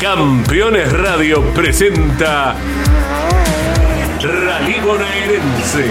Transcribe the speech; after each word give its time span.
Campeones 0.00 0.92
Radio 0.92 1.42
presenta 1.52 2.54
Rally 4.22 4.78
Bonaerense. 4.78 5.86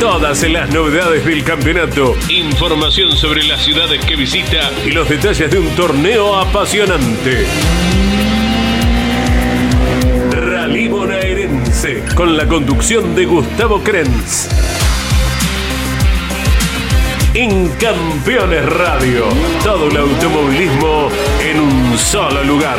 Todas 0.00 0.42
las 0.42 0.70
novedades 0.70 1.24
del 1.24 1.44
campeonato, 1.44 2.16
información 2.28 3.12
sobre 3.12 3.44
las 3.44 3.62
ciudades 3.62 4.04
que 4.04 4.16
visita 4.16 4.72
y 4.84 4.90
los 4.90 5.08
detalles 5.08 5.48
de 5.48 5.60
un 5.60 5.68
torneo 5.76 6.34
apasionante. 6.34 7.46
Rally 10.32 10.88
Bonaerense, 10.88 12.04
con 12.16 12.36
la 12.36 12.48
conducción 12.48 13.14
de 13.14 13.26
Gustavo 13.26 13.80
Krenz. 13.80 14.73
En 17.36 17.68
Campeones 17.80 18.64
Radio, 18.64 19.24
todo 19.64 19.88
el 19.88 19.96
automovilismo 19.96 21.08
en 21.40 21.60
un 21.60 21.98
solo 21.98 22.44
lugar. 22.44 22.78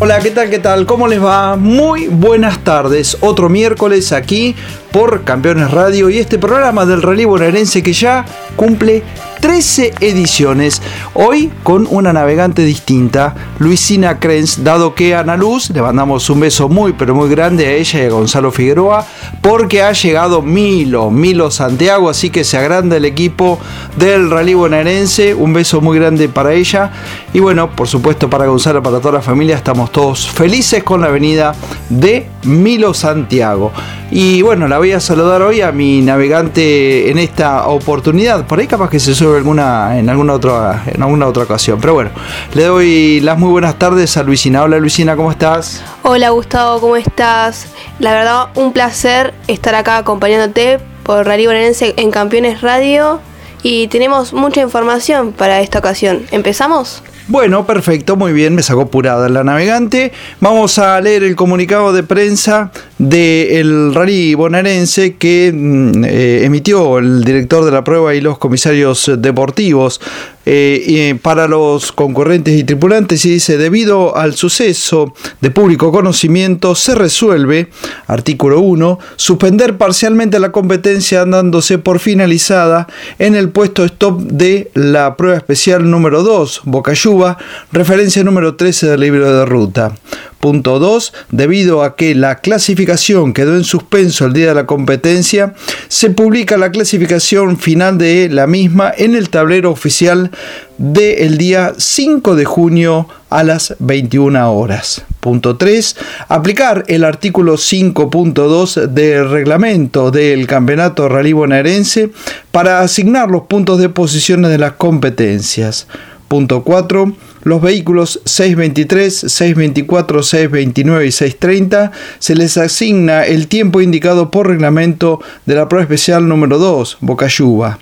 Hola, 0.00 0.20
¿qué 0.20 0.30
tal? 0.30 0.48
¿Qué 0.48 0.60
tal? 0.60 0.86
¿Cómo 0.86 1.08
les 1.08 1.20
va? 1.20 1.56
Muy 1.56 2.06
buenas 2.06 2.62
tardes. 2.62 3.16
Otro 3.20 3.48
miércoles 3.48 4.12
aquí 4.12 4.54
por 4.92 5.24
Campeones 5.24 5.72
Radio 5.72 6.08
y 6.08 6.18
este 6.18 6.38
programa 6.38 6.86
del 6.86 7.02
Rally 7.02 7.24
Bonaerense 7.24 7.82
que 7.82 7.92
ya 7.92 8.24
cumple 8.54 9.02
13 9.40 9.94
ediciones. 10.00 10.82
Hoy 11.14 11.50
con 11.62 11.86
una 11.90 12.12
navegante 12.12 12.62
distinta, 12.62 13.34
Luisina 13.58 14.18
Krenz, 14.18 14.62
dado 14.64 14.94
que 14.94 15.14
Ana 15.14 15.36
Luz 15.36 15.70
le 15.70 15.82
mandamos 15.82 16.28
un 16.30 16.40
beso 16.40 16.68
muy 16.68 16.92
pero 16.92 17.14
muy 17.14 17.28
grande 17.28 17.66
a 17.66 17.72
ella 17.72 18.02
y 18.02 18.06
a 18.06 18.10
Gonzalo 18.10 18.50
Figueroa, 18.50 19.06
porque 19.40 19.82
ha 19.82 19.92
llegado 19.92 20.42
Milo, 20.42 21.10
Milo 21.10 21.50
Santiago, 21.50 22.08
así 22.10 22.30
que 22.30 22.44
se 22.44 22.58
agranda 22.58 22.96
el 22.96 23.04
equipo 23.04 23.58
del 23.96 24.30
Rally 24.30 24.54
Bonaerense. 24.54 25.34
Un 25.34 25.52
beso 25.52 25.80
muy 25.80 25.98
grande 25.98 26.28
para 26.28 26.52
ella. 26.52 26.90
Y 27.32 27.40
bueno, 27.40 27.70
por 27.70 27.88
supuesto 27.88 28.28
para 28.28 28.46
Gonzalo, 28.46 28.82
para 28.82 28.98
toda 28.98 29.14
la 29.14 29.22
familia, 29.22 29.56
estamos 29.56 29.92
todos 29.92 30.28
felices 30.28 30.82
con 30.82 31.00
la 31.00 31.08
venida 31.08 31.54
de 31.88 32.26
Milo 32.44 32.94
Santiago. 32.94 33.72
Y 34.10 34.40
bueno, 34.40 34.68
la 34.68 34.78
voy 34.78 34.92
a 34.92 35.00
saludar 35.00 35.42
hoy 35.42 35.60
a 35.60 35.70
mi 35.70 36.00
navegante 36.00 37.10
en 37.10 37.18
esta 37.18 37.66
oportunidad. 37.66 38.46
Por 38.46 38.58
ahí 38.58 38.66
capaz 38.66 38.88
que 38.88 38.98
se 38.98 39.14
sube 39.14 39.27
en, 39.36 40.08
alguna 40.08 40.32
otra, 40.32 40.84
en 40.86 41.02
alguna 41.02 41.26
otra 41.26 41.44
ocasión. 41.44 41.78
Pero 41.80 41.94
bueno, 41.94 42.10
le 42.54 42.64
doy 42.64 43.20
las 43.20 43.38
muy 43.38 43.50
buenas 43.50 43.78
tardes 43.78 44.16
a 44.16 44.22
Luisina. 44.22 44.62
Hola 44.62 44.78
Luisina, 44.78 45.16
¿cómo 45.16 45.30
estás? 45.30 45.82
Hola 46.02 46.30
Gustavo, 46.30 46.80
¿cómo 46.80 46.96
estás? 46.96 47.66
La 47.98 48.12
verdad, 48.12 48.48
un 48.54 48.72
placer 48.72 49.34
estar 49.46 49.74
acá 49.74 49.98
acompañándote 49.98 50.78
por 51.02 51.26
Rally 51.26 51.46
Bonaerense 51.46 51.94
en 51.96 52.10
Campeones 52.10 52.60
Radio. 52.60 53.20
Y 53.62 53.88
tenemos 53.88 54.32
mucha 54.32 54.60
información 54.60 55.32
para 55.32 55.60
esta 55.60 55.80
ocasión. 55.80 56.26
¿Empezamos? 56.30 57.02
Bueno, 57.28 57.66
perfecto, 57.66 58.16
muy 58.16 58.32
bien, 58.32 58.54
me 58.54 58.62
sacó 58.62 58.90
purada 58.90 59.28
la 59.28 59.44
navegante. 59.44 60.12
Vamos 60.40 60.78
a 60.78 60.98
leer 60.98 61.22
el 61.24 61.36
comunicado 61.36 61.92
de 61.92 62.02
prensa 62.02 62.72
del 62.96 63.94
rally 63.94 64.32
bonaerense 64.32 65.16
que 65.16 65.52
mm, 65.54 66.04
eh, 66.06 66.44
emitió 66.44 66.96
el 66.96 67.22
director 67.24 67.66
de 67.66 67.70
la 67.70 67.84
prueba 67.84 68.14
y 68.14 68.22
los 68.22 68.38
comisarios 68.38 69.12
deportivos. 69.18 70.00
Eh, 70.46 71.18
para 71.20 71.46
los 71.46 71.92
concurrentes 71.92 72.58
y 72.58 72.64
tripulantes 72.64 73.24
y 73.26 73.30
dice, 73.30 73.58
debido 73.58 74.16
al 74.16 74.34
suceso 74.34 75.12
de 75.42 75.50
público 75.50 75.92
conocimiento, 75.92 76.74
se 76.74 76.94
resuelve, 76.94 77.68
artículo 78.06 78.60
1, 78.60 78.98
suspender 79.16 79.76
parcialmente 79.76 80.38
la 80.40 80.50
competencia 80.50 81.26
dándose 81.26 81.78
por 81.78 81.98
finalizada 81.98 82.88
en 83.18 83.34
el 83.34 83.50
puesto 83.50 83.84
stop 83.84 84.20
de 84.22 84.70
la 84.72 85.16
prueba 85.16 85.36
especial 85.36 85.90
número 85.90 86.22
2, 86.22 86.62
Bocayuba, 86.64 87.36
referencia 87.70 88.24
número 88.24 88.54
13 88.54 88.86
del 88.88 89.00
libro 89.00 89.30
de 89.30 89.44
ruta. 89.44 89.92
Punto 90.40 90.78
2. 90.78 91.12
Debido 91.30 91.82
a 91.82 91.96
que 91.96 92.14
la 92.14 92.36
clasificación 92.36 93.32
quedó 93.32 93.56
en 93.56 93.64
suspenso 93.64 94.26
el 94.26 94.32
día 94.32 94.48
de 94.48 94.54
la 94.54 94.66
competencia, 94.66 95.54
se 95.88 96.10
publica 96.10 96.56
la 96.56 96.70
clasificación 96.70 97.58
final 97.58 97.98
de 97.98 98.28
la 98.28 98.46
misma 98.46 98.92
en 98.96 99.16
el 99.16 99.30
tablero 99.30 99.70
oficial 99.70 100.30
del 100.78 101.38
día 101.38 101.72
5 101.76 102.36
de 102.36 102.44
junio 102.44 103.08
a 103.30 103.42
las 103.42 103.74
21 103.80 104.52
horas. 104.52 105.02
Punto 105.20 105.56
3. 105.56 105.96
Aplicar 106.28 106.84
el 106.86 107.02
artículo 107.02 107.54
5.2 107.54 108.86
del 108.86 109.28
reglamento 109.28 110.10
del 110.12 110.46
Campeonato 110.46 111.08
Rally 111.08 111.32
Bonaerense 111.32 112.10
para 112.52 112.80
asignar 112.80 113.28
los 113.28 113.42
puntos 113.42 113.80
de 113.80 113.88
posiciones 113.88 114.50
de 114.50 114.58
las 114.58 114.72
competencias. 114.72 115.88
Punto 116.28 116.62
4 116.62 117.12
los 117.48 117.62
vehículos 117.62 118.20
623, 118.24 119.14
624, 119.20 120.22
629 120.22 121.06
y 121.06 121.12
630 121.12 121.92
se 122.18 122.34
les 122.34 122.56
asigna 122.56 123.26
el 123.26 123.48
tiempo 123.48 123.80
indicado 123.80 124.30
por 124.30 124.46
reglamento 124.48 125.20
de 125.46 125.54
la 125.54 125.68
prueba 125.68 125.82
especial 125.82 126.28
número 126.28 126.58
2, 126.58 126.98
Bocayuba. 127.00 127.78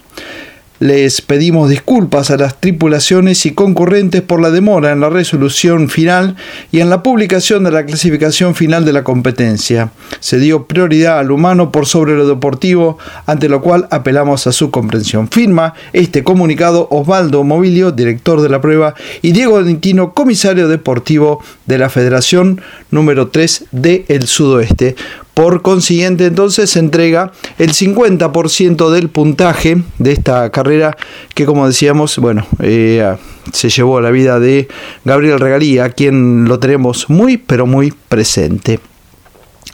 Les 0.78 1.22
pedimos 1.22 1.70
disculpas 1.70 2.30
a 2.30 2.36
las 2.36 2.60
tripulaciones 2.60 3.46
y 3.46 3.52
concurrentes 3.52 4.20
por 4.20 4.42
la 4.42 4.50
demora 4.50 4.92
en 4.92 5.00
la 5.00 5.08
resolución 5.08 5.88
final 5.88 6.36
y 6.70 6.80
en 6.80 6.90
la 6.90 7.02
publicación 7.02 7.64
de 7.64 7.70
la 7.70 7.86
clasificación 7.86 8.54
final 8.54 8.84
de 8.84 8.92
la 8.92 9.02
competencia. 9.02 9.90
Se 10.20 10.38
dio 10.38 10.66
prioridad 10.66 11.18
al 11.18 11.30
humano 11.30 11.72
por 11.72 11.86
sobre 11.86 12.14
lo 12.14 12.28
deportivo, 12.28 12.98
ante 13.24 13.48
lo 13.48 13.62
cual 13.62 13.88
apelamos 13.90 14.46
a 14.46 14.52
su 14.52 14.70
comprensión. 14.70 15.28
Firma 15.28 15.72
este 15.94 16.22
comunicado 16.22 16.88
Osvaldo 16.90 17.42
Movilio, 17.42 17.90
director 17.90 18.42
de 18.42 18.50
la 18.50 18.60
prueba, 18.60 18.94
y 19.22 19.32
Diego 19.32 19.62
Dentino, 19.62 20.12
comisario 20.12 20.68
deportivo 20.68 21.42
de 21.64 21.78
la 21.78 21.88
Federación 21.88 22.60
número 22.90 23.28
3 23.28 23.64
de 23.72 24.04
Sudoeste. 24.26 24.94
Por 25.36 25.60
consiguiente, 25.60 26.24
entonces 26.24 26.70
se 26.70 26.78
entrega 26.78 27.30
el 27.58 27.74
50% 27.74 28.88
del 28.88 29.10
puntaje 29.10 29.82
de 29.98 30.12
esta 30.12 30.48
carrera 30.48 30.96
que, 31.34 31.44
como 31.44 31.66
decíamos, 31.66 32.16
bueno, 32.16 32.46
eh, 32.60 33.14
se 33.52 33.68
llevó 33.68 33.98
a 33.98 34.00
la 34.00 34.10
vida 34.10 34.40
de 34.40 34.66
Gabriel 35.04 35.38
Regalía, 35.38 35.90
quien 35.90 36.46
lo 36.46 36.58
tenemos 36.58 37.10
muy, 37.10 37.36
pero 37.36 37.66
muy 37.66 37.92
presente. 38.08 38.80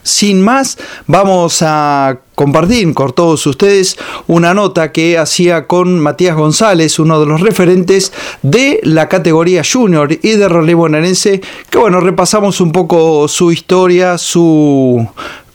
Sin 0.02 0.42
más, 0.42 0.78
vamos 1.06 1.62
a 1.62 2.18
compartir 2.34 2.92
con 2.92 3.12
todos 3.12 3.46
ustedes 3.46 3.96
una 4.26 4.52
nota 4.52 4.90
que 4.90 5.16
hacía 5.16 5.68
con 5.68 6.00
Matías 6.00 6.34
González, 6.34 6.98
uno 6.98 7.20
de 7.20 7.26
los 7.26 7.40
referentes 7.40 8.12
de 8.42 8.80
la 8.82 9.08
categoría 9.08 9.62
junior 9.62 10.10
y 10.10 10.30
de 10.32 10.48
relevo 10.48 10.82
bonaerense, 10.82 11.40
que 11.70 11.78
bueno, 11.78 12.00
repasamos 12.00 12.60
un 12.60 12.72
poco 12.72 13.28
su 13.28 13.52
historia, 13.52 14.18
su 14.18 15.06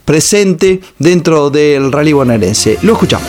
presente 0.08 0.80
dentro 0.98 1.50
del 1.50 1.92
rally 1.92 2.14
bonaerense. 2.14 2.78
Lo 2.80 2.94
escuchamos. 2.94 3.28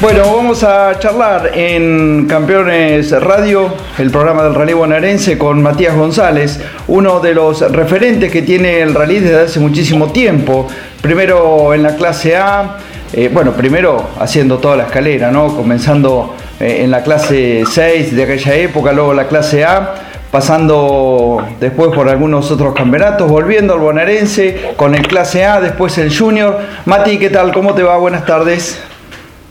Bueno, 0.00 0.22
vamos 0.34 0.64
a 0.64 0.98
charlar 0.98 1.50
en 1.54 2.24
Campeones 2.26 3.10
Radio, 3.22 3.68
el 3.98 4.10
programa 4.10 4.44
del 4.44 4.54
rally 4.54 4.72
bonaerense, 4.72 5.36
con 5.36 5.62
Matías 5.62 5.94
González, 5.94 6.58
uno 6.88 7.20
de 7.20 7.34
los 7.34 7.60
referentes 7.70 8.32
que 8.32 8.40
tiene 8.40 8.80
el 8.80 8.94
rally 8.94 9.20
desde 9.20 9.40
hace 9.40 9.60
muchísimo 9.60 10.10
tiempo. 10.10 10.68
Primero 11.02 11.74
en 11.74 11.82
la 11.82 11.96
clase 11.96 12.36
A, 12.36 12.78
eh, 13.12 13.28
bueno, 13.30 13.52
primero 13.52 14.08
haciendo 14.18 14.56
toda 14.56 14.76
la 14.76 14.84
escalera, 14.84 15.30
¿no? 15.30 15.54
Comenzando 15.54 16.34
eh, 16.58 16.78
en 16.82 16.90
la 16.90 17.02
clase 17.02 17.64
6 17.70 18.16
de 18.16 18.22
aquella 18.22 18.54
época, 18.54 18.90
luego 18.92 19.12
la 19.12 19.28
clase 19.28 19.64
A 19.66 20.13
pasando 20.34 21.46
después 21.60 21.90
por 21.94 22.08
algunos 22.08 22.50
otros 22.50 22.74
campeonatos, 22.74 23.30
volviendo 23.30 23.74
al 23.74 23.78
bonaerense 23.78 24.72
con 24.74 24.92
el 24.96 25.06
clase 25.06 25.44
A, 25.44 25.60
después 25.60 25.96
el 25.98 26.12
junior. 26.12 26.58
Mati, 26.86 27.20
¿qué 27.20 27.30
tal? 27.30 27.52
¿Cómo 27.52 27.72
te 27.72 27.84
va? 27.84 27.98
Buenas 27.98 28.26
tardes. 28.26 28.82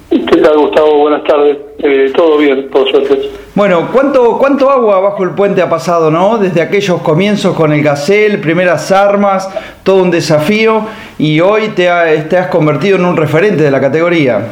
¿Qué 0.10 0.42
tal, 0.42 0.58
Gustavo? 0.58 0.98
Buenas 0.98 1.24
tardes. 1.24 1.56
Eh, 1.80 2.12
todo 2.14 2.38
bien, 2.38 2.68
por 2.70 2.92
suerte. 2.92 3.30
Bueno, 3.56 3.88
¿cuánto, 3.94 4.38
¿cuánto 4.38 4.70
agua 4.70 5.00
bajo 5.00 5.24
el 5.24 5.30
puente 5.30 5.62
ha 5.62 5.70
pasado, 5.70 6.12
no? 6.12 6.38
Desde 6.38 6.62
aquellos 6.62 7.02
comienzos 7.02 7.56
con 7.56 7.72
el 7.72 7.82
Gacel, 7.82 8.42
primeras 8.42 8.92
armas, 8.92 9.50
todo 9.84 10.04
un 10.04 10.12
desafío, 10.12 10.82
y 11.18 11.40
hoy 11.40 11.70
te, 11.70 11.86
te 12.30 12.38
has 12.38 12.48
convertido 12.48 12.98
en 12.98 13.06
un 13.06 13.16
referente 13.16 13.64
de 13.64 13.72
la 13.72 13.80
categoría. 13.80 14.48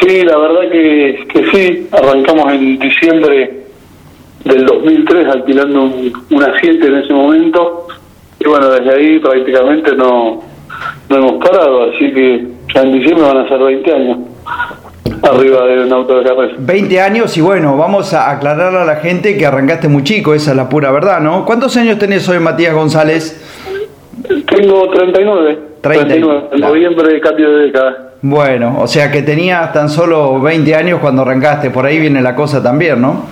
Sí, 0.00 0.22
la 0.22 0.38
verdad 0.38 0.70
que, 0.70 1.26
que 1.28 1.50
sí. 1.50 1.88
Arrancamos 1.90 2.52
en 2.52 2.78
diciembre 2.78 3.61
del 4.44 4.66
2003 4.66 5.26
alquilando 5.28 5.82
un, 5.84 6.42
asiento 6.42 6.86
en 6.86 6.96
ese 6.96 7.12
momento 7.12 7.86
y 8.40 8.48
bueno, 8.48 8.70
desde 8.70 8.92
ahí 8.92 9.18
prácticamente 9.18 9.94
no, 9.94 10.42
no 11.08 11.16
hemos 11.16 11.44
parado, 11.44 11.90
así 11.90 12.12
que 12.12 12.46
Ya 12.74 12.82
en 12.82 12.92
diciembre 12.92 13.24
van 13.24 13.38
a 13.38 13.48
ser 13.48 13.58
20 13.58 13.94
años 13.94 14.18
arriba 15.22 15.66
de 15.66 15.84
un 15.84 15.92
auto 15.92 16.18
de 16.18 16.24
carrera. 16.24 16.54
20 16.58 17.00
años 17.00 17.36
y 17.36 17.40
bueno, 17.40 17.76
vamos 17.76 18.12
a 18.12 18.30
aclarar 18.30 18.74
a 18.74 18.84
la 18.84 18.96
gente 18.96 19.36
que 19.36 19.46
arrancaste 19.46 19.88
muy 19.88 20.02
chico, 20.02 20.34
esa 20.34 20.50
es 20.50 20.56
la 20.56 20.68
pura 20.68 20.90
verdad, 20.90 21.20
¿no? 21.20 21.44
¿Cuántos 21.44 21.76
años 21.76 21.98
tenés 21.98 22.28
hoy, 22.28 22.40
Matías 22.40 22.74
González? 22.74 23.40
Tengo 24.46 24.88
39. 24.90 25.58
39. 25.80 26.48
En 26.52 26.60
noviembre 26.60 27.20
cambio 27.20 27.50
de 27.56 27.64
década. 27.66 28.12
Bueno, 28.22 28.76
o 28.80 28.86
sea 28.86 29.10
que 29.10 29.22
tenías 29.22 29.72
tan 29.72 29.88
solo 29.88 30.40
20 30.40 30.74
años 30.74 31.00
cuando 31.00 31.22
arrancaste, 31.22 31.70
por 31.70 31.86
ahí 31.86 31.98
viene 31.98 32.22
la 32.22 32.34
cosa 32.34 32.62
también, 32.62 33.00
¿no? 33.00 33.26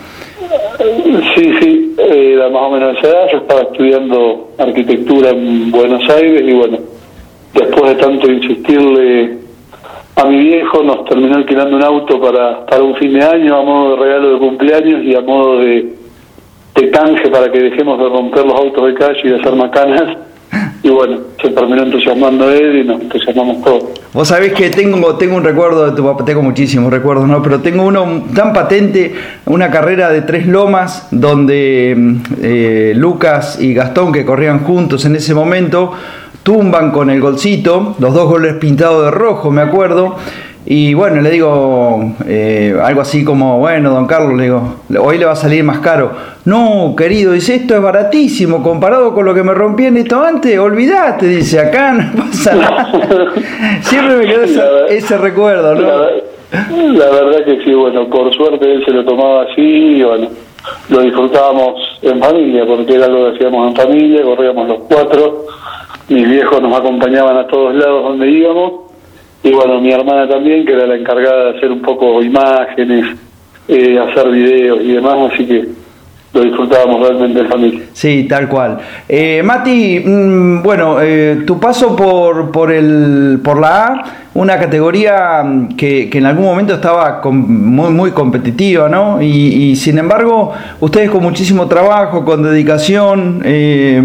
Sí, 1.34 1.52
sí, 1.60 1.94
era 1.98 2.48
más 2.48 2.62
o 2.62 2.70
menos 2.70 2.96
esa 2.96 3.08
edad, 3.08 3.26
yo 3.32 3.38
estaba 3.38 3.60
estudiando 3.62 4.48
arquitectura 4.56 5.28
en 5.28 5.70
Buenos 5.70 6.08
Aires 6.08 6.42
y 6.42 6.54
bueno, 6.54 6.78
después 7.52 7.94
de 7.94 8.02
tanto 8.02 8.30
insistirle 8.32 9.38
a 10.16 10.24
mi 10.24 10.38
viejo 10.38 10.82
nos 10.82 11.04
terminó 11.04 11.36
alquilando 11.36 11.76
un 11.76 11.82
auto 11.82 12.18
para, 12.18 12.64
para 12.64 12.82
un 12.82 12.96
fin 12.96 13.12
de 13.12 13.22
año 13.22 13.56
a 13.56 13.62
modo 13.62 13.90
de 13.90 14.02
regalo 14.04 14.32
de 14.32 14.38
cumpleaños 14.38 15.04
y 15.04 15.14
a 15.14 15.20
modo 15.20 15.58
de, 15.58 15.94
de 16.76 16.90
canje 16.90 17.28
para 17.30 17.52
que 17.52 17.60
dejemos 17.60 17.98
de 17.98 18.08
romper 18.08 18.46
los 18.46 18.54
autos 18.54 18.86
de 18.86 18.94
calle 18.94 19.20
y 19.22 19.28
de 19.28 19.36
hacer 19.36 19.54
macanas. 19.54 20.16
Y 20.82 20.88
bueno, 20.88 21.18
se 21.40 21.50
terminó 21.50 21.82
entusiasmando 21.82 22.50
él 22.50 22.78
y 22.78 22.84
nos 22.84 23.02
entusiasmamos 23.02 23.62
todos. 23.62 23.84
Vos 24.14 24.28
sabés 24.28 24.54
que 24.54 24.70
tengo, 24.70 25.16
tengo 25.16 25.36
un 25.36 25.44
recuerdo 25.44 25.94
tengo 26.24 26.42
muchísimos 26.42 26.90
recuerdos, 26.90 27.28
¿no? 27.28 27.42
Pero 27.42 27.60
tengo 27.60 27.84
uno 27.84 28.24
tan 28.34 28.52
patente, 28.52 29.14
una 29.46 29.70
carrera 29.70 30.10
de 30.10 30.22
tres 30.22 30.46
lomas, 30.46 31.08
donde 31.10 32.16
eh, 32.40 32.92
Lucas 32.96 33.60
y 33.60 33.74
Gastón, 33.74 34.12
que 34.12 34.24
corrían 34.24 34.60
juntos 34.64 35.04
en 35.04 35.16
ese 35.16 35.34
momento, 35.34 35.92
tumban 36.42 36.90
con 36.92 37.10
el 37.10 37.20
golcito, 37.20 37.96
los 37.98 38.14
dos 38.14 38.28
goles 38.28 38.54
pintados 38.54 39.04
de 39.04 39.10
rojo, 39.10 39.50
me 39.50 39.60
acuerdo. 39.60 40.16
Y 40.66 40.92
bueno, 40.94 41.22
le 41.22 41.30
digo 41.30 42.12
eh, 42.26 42.78
algo 42.82 43.00
así 43.00 43.24
como, 43.24 43.58
bueno, 43.58 43.90
don 43.90 44.06
Carlos, 44.06 44.36
le 44.36 44.44
digo, 44.44 44.74
hoy 45.00 45.18
le 45.18 45.24
va 45.24 45.32
a 45.32 45.36
salir 45.36 45.64
más 45.64 45.78
caro. 45.78 46.12
No, 46.44 46.94
querido, 46.96 47.32
dice, 47.32 47.54
esto 47.54 47.74
es 47.74 47.82
baratísimo, 47.82 48.62
comparado 48.62 49.14
con 49.14 49.24
lo 49.24 49.34
que 49.34 49.42
me 49.42 49.54
rompí 49.54 49.86
en 49.86 49.96
esto 49.96 50.22
antes, 50.22 50.58
olvidate, 50.58 51.26
dice, 51.26 51.60
acá 51.60 51.92
no 51.92 52.24
pasa 52.24 52.54
nada. 52.54 52.92
Siempre 53.82 54.16
me 54.16 54.26
quedó 54.26 54.86
ese, 54.86 55.18
recuerdo, 55.18 55.74
¿no? 55.74 55.80
La, 55.82 57.10
verdad 57.10 57.44
que 57.44 57.62
sí, 57.64 57.72
bueno, 57.72 58.08
por 58.08 58.34
suerte 58.34 58.72
él 58.72 58.84
se 58.84 58.90
lo 58.90 59.04
tomaba 59.04 59.44
así 59.44 59.62
y 59.62 60.02
bueno, 60.02 60.28
lo 60.88 61.00
disfrutábamos 61.00 61.98
en 62.02 62.20
familia, 62.20 62.66
porque 62.66 62.96
era 62.96 63.06
algo 63.06 63.30
que 63.30 63.36
hacíamos 63.36 63.70
en 63.70 63.76
familia, 63.76 64.22
corríamos 64.22 64.68
los 64.68 64.78
cuatro 64.88 65.46
mis 66.10 66.28
viejos 66.28 66.60
nos 66.60 66.76
acompañaban 66.76 67.36
a 67.36 67.46
todos 67.46 67.72
lados 67.72 68.02
donde 68.02 68.28
íbamos 68.28 68.89
y 69.42 69.52
bueno, 69.52 69.80
mi 69.80 69.92
hermana 69.92 70.28
también, 70.28 70.66
que 70.66 70.72
era 70.72 70.86
la 70.86 70.96
encargada 70.96 71.44
de 71.44 71.58
hacer 71.58 71.72
un 71.72 71.80
poco 71.80 72.22
imágenes, 72.22 73.16
eh, 73.68 73.98
hacer 73.98 74.30
videos 74.30 74.80
y 74.82 74.92
demás, 74.92 75.32
así 75.32 75.46
que 75.46 75.79
lo 76.32 76.42
disfrutábamos 76.42 77.00
realmente 77.00 77.40
en 77.40 77.48
familia. 77.48 77.80
Sí, 77.92 78.26
tal 78.28 78.48
cual. 78.48 78.78
Eh, 79.08 79.42
Mati, 79.44 80.00
mm, 80.04 80.62
bueno, 80.62 80.98
eh, 81.02 81.42
tu 81.44 81.58
paso 81.58 81.96
por, 81.96 82.52
por, 82.52 82.70
el, 82.70 83.40
por 83.42 83.58
la 83.58 83.86
A, 83.86 84.04
una 84.34 84.56
categoría 84.56 85.42
mm, 85.42 85.76
que, 85.76 86.08
que 86.08 86.18
en 86.18 86.26
algún 86.26 86.44
momento 86.44 86.74
estaba 86.74 87.20
muy, 87.24 87.90
muy 87.90 88.12
competitiva, 88.12 88.88
¿no? 88.88 89.20
Y, 89.20 89.74
sin 89.74 89.98
embargo, 89.98 90.52
ustedes 90.78 91.10
con 91.10 91.22
muchísimo 91.24 91.66
trabajo, 91.66 92.24
con 92.24 92.44
dedicación, 92.44 93.42
eh, 93.44 94.00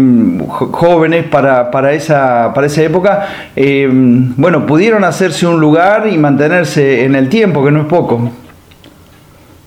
jóvenes 0.48 1.26
para, 1.26 1.70
para, 1.70 1.92
esa, 1.92 2.52
para 2.52 2.66
esa 2.66 2.82
época, 2.82 3.28
bueno, 3.54 4.66
pudieron 4.66 5.04
hacerse 5.04 5.46
un 5.46 5.60
lugar 5.60 6.08
y 6.12 6.18
mantenerse 6.18 7.04
en 7.04 7.14
el 7.14 7.28
tiempo, 7.28 7.64
que 7.64 7.70
no 7.70 7.82
es 7.82 7.86
poco. 7.86 8.30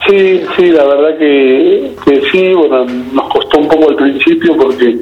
Sí, 0.09 0.41
sí, 0.57 0.71
la 0.71 0.85
verdad 0.85 1.17
que, 1.19 1.93
sí, 2.31 2.53
bueno, 2.55 2.83
nos 3.13 3.29
costó 3.29 3.59
un 3.59 3.67
poco 3.67 3.89
al 3.89 3.95
principio 3.95 4.57
porque 4.57 4.97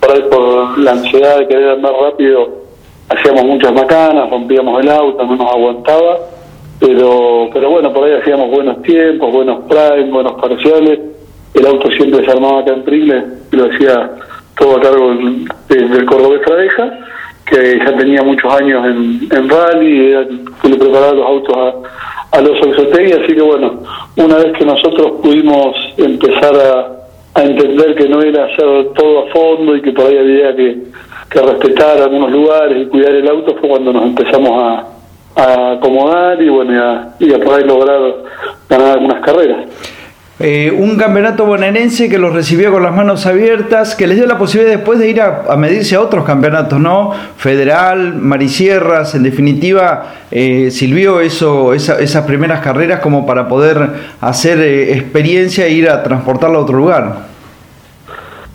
por, 0.00 0.28
por 0.30 0.78
la 0.78 0.92
ansiedad 0.92 1.40
de 1.40 1.48
querer 1.48 1.70
andar 1.72 1.92
rápido 1.92 2.48
hacíamos 3.10 3.44
muchas 3.44 3.74
macanas, 3.74 4.30
rompíamos 4.30 4.80
el 4.80 4.88
auto, 4.88 5.22
no 5.22 5.36
nos 5.36 5.52
aguantaba, 5.52 6.18
pero 6.80 7.50
pero 7.52 7.70
bueno, 7.70 7.92
por 7.92 8.04
ahí 8.04 8.14
hacíamos 8.14 8.50
buenos 8.50 8.80
tiempos, 8.82 9.30
buenos 9.30 9.64
prime, 9.68 10.10
buenos 10.10 10.40
parciales, 10.40 10.98
el 11.52 11.66
auto 11.66 11.90
siempre 11.90 12.24
se 12.24 12.30
armaba 12.30 12.60
acá 12.60 12.72
en 12.72 12.84
Pringles, 12.84 13.24
lo 13.50 13.66
hacía 13.66 14.12
todo 14.58 14.78
a 14.78 14.80
cargo 14.80 15.10
del, 15.10 15.46
del 15.68 16.06
Cordobés 16.06 16.40
que 17.44 17.78
ya 17.78 17.96
tenía 17.96 18.22
muchos 18.22 18.50
años 18.54 18.82
en, 18.86 19.28
en 19.30 19.48
rally, 19.48 20.10
era, 20.10 20.26
que 20.62 20.68
le 20.68 20.76
preparaba 20.76 21.12
los 21.12 21.26
autos 21.26 21.56
a 21.56 22.08
a 22.32 22.40
los 22.40 22.60
Oxotegui, 22.60 23.12
así 23.12 23.34
que 23.34 23.40
bueno, 23.40 23.82
una 24.18 24.36
vez 24.36 24.52
que 24.58 24.64
nosotros 24.64 25.20
pudimos 25.22 25.76
empezar 25.96 26.54
a, 26.54 26.94
entender 27.40 27.94
que 27.94 28.08
no 28.08 28.20
era 28.20 28.46
hacer 28.46 28.88
todo 28.96 29.20
a 29.20 29.30
fondo 29.30 29.76
y 29.76 29.80
que 29.80 29.92
por 29.92 30.06
ahí 30.06 30.18
había 30.18 30.56
que, 30.56 30.76
respetar 31.30 32.02
algunos 32.02 32.32
lugares 32.32 32.82
y 32.82 32.86
cuidar 32.86 33.12
el 33.14 33.28
auto, 33.28 33.54
fue 33.60 33.68
cuando 33.68 33.92
nos 33.92 34.04
empezamos 34.06 34.50
a, 34.60 34.86
acomodar 35.74 36.42
y 36.42 36.48
bueno, 36.48 37.12
y 37.20 37.32
a 37.32 37.38
poder 37.38 37.64
lograr 37.64 38.00
ganar 38.68 38.98
algunas 38.98 39.24
carreras. 39.24 39.66
Eh, 40.40 40.70
un 40.70 40.96
campeonato 40.96 41.46
bonaerense 41.46 42.08
que 42.08 42.16
los 42.16 42.32
recibió 42.32 42.70
con 42.70 42.84
las 42.84 42.94
manos 42.94 43.26
abiertas, 43.26 43.96
que 43.96 44.06
les 44.06 44.18
dio 44.18 44.26
la 44.26 44.38
posibilidad 44.38 44.76
después 44.76 45.00
de 45.00 45.10
ir 45.10 45.20
a, 45.20 45.56
medirse 45.56 45.96
a 45.96 46.00
otros 46.00 46.24
campeonatos, 46.24 46.78
¿no? 46.78 47.12
Federal, 47.36 48.14
Marisierras, 48.14 49.16
en 49.16 49.24
definitiva, 49.24 50.14
eh, 50.30 50.70
sirvió 50.70 51.20
eso, 51.20 51.74
esas 51.74 52.24
primeras 52.24 52.60
carreras 52.60 53.00
como 53.00 53.26
para 53.26 53.48
poder 53.48 53.78
hacer 54.20 54.58
eh, 54.60 54.92
experiencia 54.92 55.66
e 55.66 55.72
ir 55.72 55.90
a 55.90 56.04
transportarla 56.04 56.58
a 56.58 56.60
otro 56.60 56.76
lugar. 56.76 57.16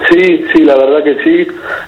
Sí, 0.09 0.45
sí, 0.53 0.63
la 0.63 0.75
verdad 0.75 1.03
que 1.03 1.23
sí. 1.23 1.47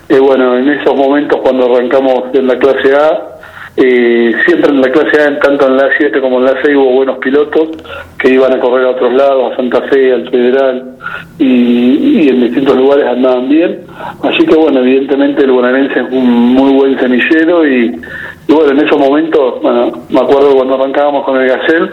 Eh, 0.10 0.20
bueno, 0.20 0.58
en 0.58 0.70
esos 0.70 0.94
momentos 0.94 1.40
cuando 1.42 1.74
arrancamos 1.74 2.34
en 2.34 2.48
la 2.48 2.58
clase 2.58 2.96
A, 2.96 3.35
eh, 3.78 4.34
siempre 4.46 4.72
en 4.72 4.82
la 4.82 4.90
clase 4.90 5.22
A, 5.22 5.38
tanto 5.40 5.68
en 5.68 5.76
la 5.76 5.90
7 5.98 6.22
como 6.22 6.40
en 6.40 6.46
la 6.46 6.62
6, 6.64 6.78
hubo 6.78 6.92
buenos 6.94 7.18
pilotos 7.18 7.70
que 8.18 8.30
iban 8.30 8.54
a 8.54 8.60
correr 8.60 8.86
a 8.86 8.92
otros 8.92 9.14
lados, 9.14 9.52
a 9.52 9.56
Santa 9.58 9.82
Fe, 9.90 10.14
al 10.14 10.30
Federal, 10.30 10.96
y, 11.40 12.30
en 12.30 12.42
distintos 12.42 12.78
lugares 12.78 13.06
andaban 13.06 13.50
bien. 13.50 13.82
Así 14.24 14.46
que, 14.46 14.56
bueno, 14.56 14.80
evidentemente 14.80 15.44
el 15.44 15.52
bonaerense 15.52 16.00
es 16.00 16.06
un 16.10 16.54
muy 16.54 16.72
buen 16.72 16.98
semillero 17.00 17.68
y, 17.68 18.00
bueno, 18.48 18.72
en 18.72 18.80
esos 18.80 18.98
momentos, 18.98 19.62
bueno, 19.62 19.92
me 20.10 20.22
acuerdo 20.22 20.56
cuando 20.56 20.76
arrancábamos 20.76 21.26
con 21.26 21.42
el 21.42 21.50
Gacel, 21.50 21.90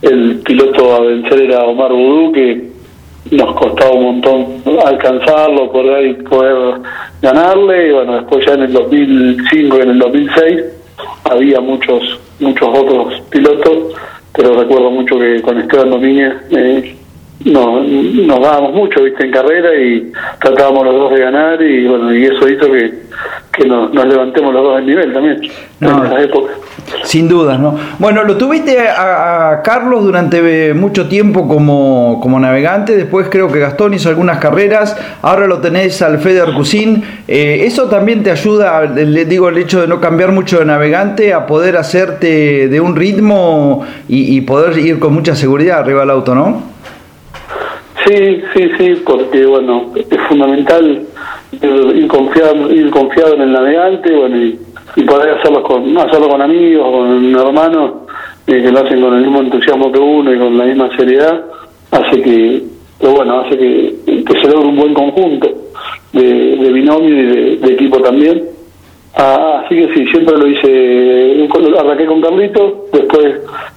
el 0.00 0.40
piloto 0.42 0.94
a 0.94 1.00
vencer 1.00 1.42
era 1.42 1.64
Omar 1.64 1.92
Budú, 1.92 2.32
que 2.32 2.70
nos 3.32 3.54
costaba 3.56 3.92
un 3.92 4.04
montón 4.04 4.46
alcanzarlo, 4.86 5.70
por 5.70 5.86
ahí 5.86 6.14
poder 6.14 6.80
ganarle, 7.20 7.88
y 7.88 7.92
bueno, 7.92 8.14
después 8.14 8.46
ya 8.46 8.54
en 8.54 8.62
el 8.62 8.72
2005 8.72 9.76
y 9.76 9.80
en 9.82 9.90
el 9.90 9.98
2006 9.98 10.79
había 11.24 11.60
muchos 11.60 12.18
muchos 12.38 12.68
otros 12.68 13.20
pilotos, 13.30 13.94
pero 14.34 14.58
recuerdo 14.60 14.90
mucho 14.90 15.18
que 15.18 15.40
con 15.42 15.58
Esteban 15.58 15.90
Domínguez 15.90 16.34
eh, 16.50 16.96
no, 17.44 17.82
nos 17.82 18.40
dábamos 18.40 18.74
mucho 18.74 19.02
viste 19.02 19.24
en 19.24 19.30
carrera 19.30 19.74
y 19.74 20.12
tratábamos 20.40 20.84
los 20.84 20.94
dos 20.94 21.12
de 21.12 21.20
ganar 21.20 21.62
y 21.62 21.86
bueno 21.86 22.14
y 22.14 22.24
eso 22.24 22.48
hizo 22.48 22.70
que, 22.70 22.92
que 23.52 23.66
nos, 23.66 23.92
levantemos 23.92 24.52
los 24.52 24.62
dos 24.62 24.78
en 24.80 24.86
nivel 24.86 25.12
también 25.12 25.40
en 25.80 25.88
esa 25.88 26.22
época 26.22 26.52
sin 27.04 27.28
duda, 27.28 27.56
¿no? 27.56 27.76
Bueno, 27.98 28.24
lo 28.24 28.36
tuviste 28.36 28.78
a, 28.88 29.60
Carlos 29.64 30.04
durante 30.04 30.74
mucho 30.74 31.08
tiempo 31.08 31.46
como, 31.46 32.18
como, 32.22 32.38
navegante, 32.38 32.96
después 32.96 33.28
creo 33.30 33.48
que 33.48 33.58
Gastón 33.58 33.94
hizo 33.94 34.08
algunas 34.08 34.38
carreras, 34.38 34.96
ahora 35.22 35.46
lo 35.46 35.58
tenés 35.58 36.02
al 36.02 36.18
Feder 36.18 36.52
Cusin. 36.52 37.02
Eh, 37.28 37.62
¿Eso 37.64 37.88
también 37.88 38.22
te 38.22 38.30
ayuda, 38.30 38.82
le 38.84 39.24
digo, 39.24 39.48
el 39.48 39.58
hecho 39.58 39.80
de 39.80 39.86
no 39.86 40.00
cambiar 40.00 40.32
mucho 40.32 40.58
de 40.58 40.64
navegante, 40.64 41.32
a 41.32 41.46
poder 41.46 41.76
hacerte 41.76 42.68
de 42.68 42.80
un 42.80 42.96
ritmo 42.96 43.84
y, 44.08 44.40
poder 44.40 44.78
ir 44.78 44.98
con 44.98 45.12
mucha 45.12 45.36
seguridad 45.36 45.80
arriba 45.80 46.00
del 46.00 46.10
auto, 46.10 46.34
no? 46.34 46.62
Sí, 48.10 48.42
sí, 48.52 48.70
sí, 48.76 49.02
porque 49.06 49.46
bueno, 49.46 49.92
es 49.94 50.20
fundamental 50.28 51.06
ir 51.52 52.08
confiado, 52.08 52.72
ir 52.72 52.90
confiado 52.90 53.34
en 53.34 53.42
el 53.42 53.52
navegante, 53.52 54.12
bueno, 54.12 54.36
y 54.96 55.02
poder 55.04 55.38
hacerlo 55.38 55.62
con, 55.62 55.96
hacerlo 55.96 56.28
con 56.28 56.42
amigos, 56.42 56.90
con 56.90 57.36
hermanos, 57.36 57.92
eh, 58.48 58.62
que 58.62 58.72
lo 58.72 58.80
hacen 58.80 59.00
con 59.00 59.14
el 59.14 59.22
mismo 59.22 59.42
entusiasmo 59.42 59.92
que 59.92 60.00
uno 60.00 60.34
y 60.34 60.38
con 60.38 60.58
la 60.58 60.64
misma 60.64 60.90
seriedad, 60.96 61.40
hace 61.92 62.20
que, 62.20 62.62
bueno, 63.00 63.42
hace 63.42 63.56
que, 63.56 63.94
se 64.06 64.48
logre 64.48 64.68
un 64.68 64.76
buen 64.76 64.92
conjunto 64.92 65.48
de, 66.12 66.72
binomio 66.72 67.08
y 67.08 67.56
de, 67.58 67.72
equipo 67.74 67.98
también. 68.02 68.42
Ah, 69.14 69.62
así 69.64 69.76
que 69.76 69.94
sí, 69.94 70.04
siempre 70.06 70.36
lo 70.36 70.48
hice, 70.48 71.48
arranqué 71.78 72.06
con 72.06 72.20
Carlito, 72.20 72.86
después 72.92 73.36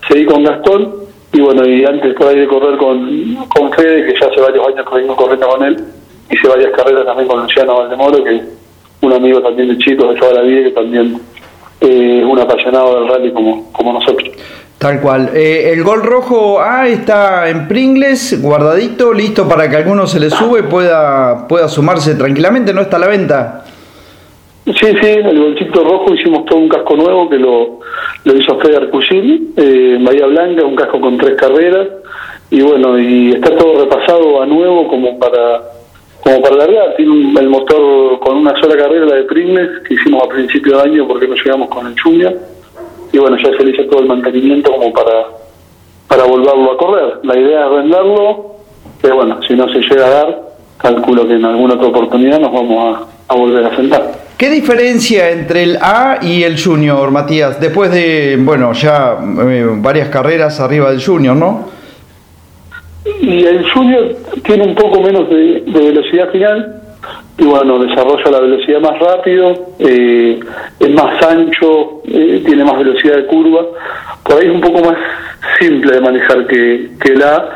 seguí 0.10 0.26
con 0.26 0.44
Gastón, 0.44 1.03
y 1.34 1.42
bueno, 1.42 1.68
y 1.68 1.84
antes 1.84 2.14
por 2.14 2.28
ahí 2.28 2.40
de 2.40 2.48
correr 2.48 2.78
con, 2.78 3.36
con 3.48 3.74
Fede, 3.74 4.06
que 4.06 4.20
ya 4.20 4.28
hace 4.28 4.40
varios 4.40 4.68
años 4.68 4.88
que 4.88 4.96
vengo 4.96 5.16
corriendo 5.16 5.48
con 5.48 5.64
él, 5.64 5.84
hice 6.30 6.48
varias 6.48 6.72
carreras 6.72 7.06
también 7.06 7.28
con 7.28 7.42
Luciano 7.42 7.76
Valdemoro, 7.76 8.24
que 8.24 8.42
un 9.02 9.14
amigo 9.14 9.42
también 9.42 9.70
de 9.70 9.78
chicos 9.80 10.14
de 10.14 10.20
toda 10.20 10.34
la 10.36 10.42
vida 10.42 10.64
que 10.66 10.72
también 10.72 11.20
eh, 11.82 12.24
un 12.24 12.40
apasionado 12.40 13.00
del 13.00 13.10
rally 13.10 13.34
como, 13.34 13.72
como 13.74 13.94
nosotros. 13.94 14.30
Tal 14.78 15.02
cual. 15.02 15.32
Eh, 15.34 15.72
el 15.74 15.84
gol 15.84 16.04
rojo 16.04 16.62
A 16.62 16.88
está 16.88 17.50
en 17.50 17.68
Pringles, 17.68 18.42
guardadito, 18.42 19.12
listo 19.12 19.48
para 19.48 19.70
que 19.70 19.78
alguno 19.78 20.06
se 20.06 20.20
le 20.20 20.30
sube 20.30 20.60
y 20.60 20.64
pueda, 20.64 21.48
pueda 21.48 21.68
sumarse 21.68 22.14
tranquilamente, 22.14 22.74
¿no 22.74 22.82
está 22.82 22.98
a 22.98 23.00
la 23.00 23.08
venta? 23.08 23.66
Sí, 24.66 24.74
sí, 25.02 25.08
el 25.08 25.40
bolsito 25.40 25.84
rojo 25.84 26.14
hicimos 26.14 26.46
todo 26.46 26.60
un 26.60 26.70
casco 26.70 26.96
nuevo 26.96 27.30
que 27.30 27.38
lo, 27.38 27.80
lo 28.24 28.38
hizo 28.38 28.58
Fede 28.60 28.78
Arcusin, 28.78 29.54
eh, 29.58 29.98
Bahía 30.00 30.26
Blanca, 30.26 30.64
un 30.64 30.76
casco 30.76 31.02
con 31.02 31.18
tres 31.18 31.36
carreras, 31.36 31.90
y 32.50 32.62
bueno, 32.62 32.98
y 32.98 33.32
está 33.32 33.56
todo 33.58 33.84
repasado 33.84 34.42
a 34.42 34.46
nuevo 34.46 34.88
como 34.88 35.20
para 35.20 35.62
como 36.24 36.42
para 36.42 36.56
largar, 36.56 36.96
tiene 36.96 37.38
el 37.38 37.50
motor 37.50 38.18
con 38.20 38.38
una 38.38 38.56
sola 38.62 38.78
carrera, 38.78 39.06
la 39.06 39.16
de 39.16 39.24
Pringles, 39.24 39.86
que 39.86 39.96
hicimos 39.96 40.24
a 40.24 40.30
principio 40.30 40.78
de 40.78 40.84
año 40.84 41.06
porque 41.06 41.28
no 41.28 41.36
llegamos 41.36 41.68
con 41.68 41.86
el 41.86 42.00
Junior, 42.00 42.34
y 43.12 43.18
bueno, 43.18 43.36
ya 43.44 43.52
se 43.58 43.66
le 43.66 43.72
hizo 43.72 43.86
todo 43.88 44.00
el 44.00 44.08
mantenimiento 44.08 44.72
como 44.72 44.94
para, 44.94 45.26
para 46.08 46.24
volverlo 46.24 46.72
a 46.72 46.78
correr. 46.78 47.20
La 47.24 47.38
idea 47.38 47.66
es 47.66 47.72
venderlo, 47.72 48.56
pero 49.02 49.18
bueno, 49.18 49.40
si 49.46 49.56
no 49.56 49.68
se 49.68 49.80
llega 49.80 50.08
a 50.08 50.10
dar, 50.10 50.42
calculo 50.84 51.28
que 51.28 51.34
en 51.36 51.46
alguna 51.46 51.76
otra 51.76 51.88
oportunidad 51.88 52.40
nos 52.40 52.54
vamos 52.54 53.08
a, 53.28 53.34
volver 53.36 53.66
a 53.66 53.76
sentar. 53.76 54.12
¿Qué 54.38 54.50
diferencia 54.50 55.32
entre 55.32 55.64
el 55.64 55.78
A 55.82 56.20
y 56.22 56.44
el 56.44 56.62
Junior, 56.62 57.10
Matías? 57.10 57.60
Después 57.60 57.92
de, 57.92 58.38
bueno, 58.40 58.74
ya 58.74 59.18
eh, 59.48 59.66
varias 59.78 60.10
carreras 60.10 60.60
arriba 60.60 60.92
del 60.92 61.04
Junior, 61.04 61.36
¿no? 61.36 61.70
Y 63.22 63.44
el 63.46 63.66
Junior 63.72 64.16
tiene 64.44 64.66
un 64.66 64.76
poco 64.76 65.02
menos 65.02 65.28
de 65.30 65.64
velocidad 65.66 66.30
final, 66.32 66.84
y 67.38 67.46
bueno, 67.46 67.80
desarrolla 67.80 68.30
la 68.30 68.40
velocidad 68.40 68.80
más 68.80 69.00
rápido, 69.00 69.54
eh, 69.80 70.40
es 70.80 70.90
más 70.92 71.22
ancho, 71.24 72.02
eh, 72.06 72.44
tiene 72.46 72.64
más 72.64 72.78
velocidad 72.78 73.16
de 73.18 73.26
curva, 73.26 73.66
por 74.24 74.40
ahí 74.40 74.48
es 74.48 74.54
un 74.54 74.62
poco 74.62 74.82
más 74.82 74.98
simple 75.60 75.96
de 75.96 76.02
manejar 76.02 76.46
que, 76.46 76.92
que 77.02 77.14
el 77.14 77.24
A, 77.24 77.50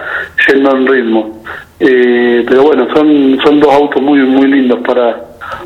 yendo 0.47 0.71
en 0.71 0.87
ritmo. 0.87 1.43
Eh, 1.79 2.43
pero 2.47 2.63
bueno, 2.63 2.87
son, 2.93 3.39
son 3.43 3.59
dos 3.59 3.71
autos 3.73 4.01
muy 4.01 4.19
muy 4.19 4.47
lindos 4.47 4.79
para, 4.79 5.23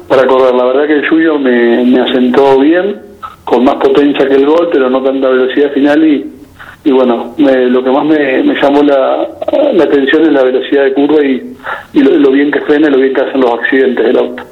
para 0.07 0.27
correr. 0.27 0.53
La 0.53 0.65
verdad 0.65 0.87
que 0.87 0.93
el 0.93 1.07
Junior 1.07 1.39
me, 1.39 1.83
me 1.85 2.01
asentó 2.01 2.59
bien, 2.59 2.97
con 3.43 3.63
más 3.63 3.75
potencia 3.75 4.27
que 4.27 4.35
el 4.35 4.45
Gol, 4.45 4.69
pero 4.71 4.89
no 4.89 5.01
tanta 5.01 5.29
velocidad 5.29 5.71
final 5.71 6.05
y, 6.05 6.25
y 6.83 6.91
bueno, 6.91 7.35
lo 7.37 7.83
que 7.83 7.91
más 7.91 8.05
me, 8.05 8.43
llamó 8.59 8.81
la, 8.81 9.27
atención 9.83 10.23
es 10.23 10.31
la 10.31 10.43
velocidad 10.43 10.85
de 10.85 10.93
curva 10.93 11.23
y, 11.23 11.55
lo, 11.93 12.31
bien 12.31 12.49
que 12.51 12.61
frena 12.61 12.87
y 12.87 12.91
lo 12.91 12.97
bien 12.97 13.13
que 13.13 13.21
hacen 13.21 13.41
los 13.41 13.53
accidentes 13.53 14.03
del 14.03 14.17
auto. 14.17 14.43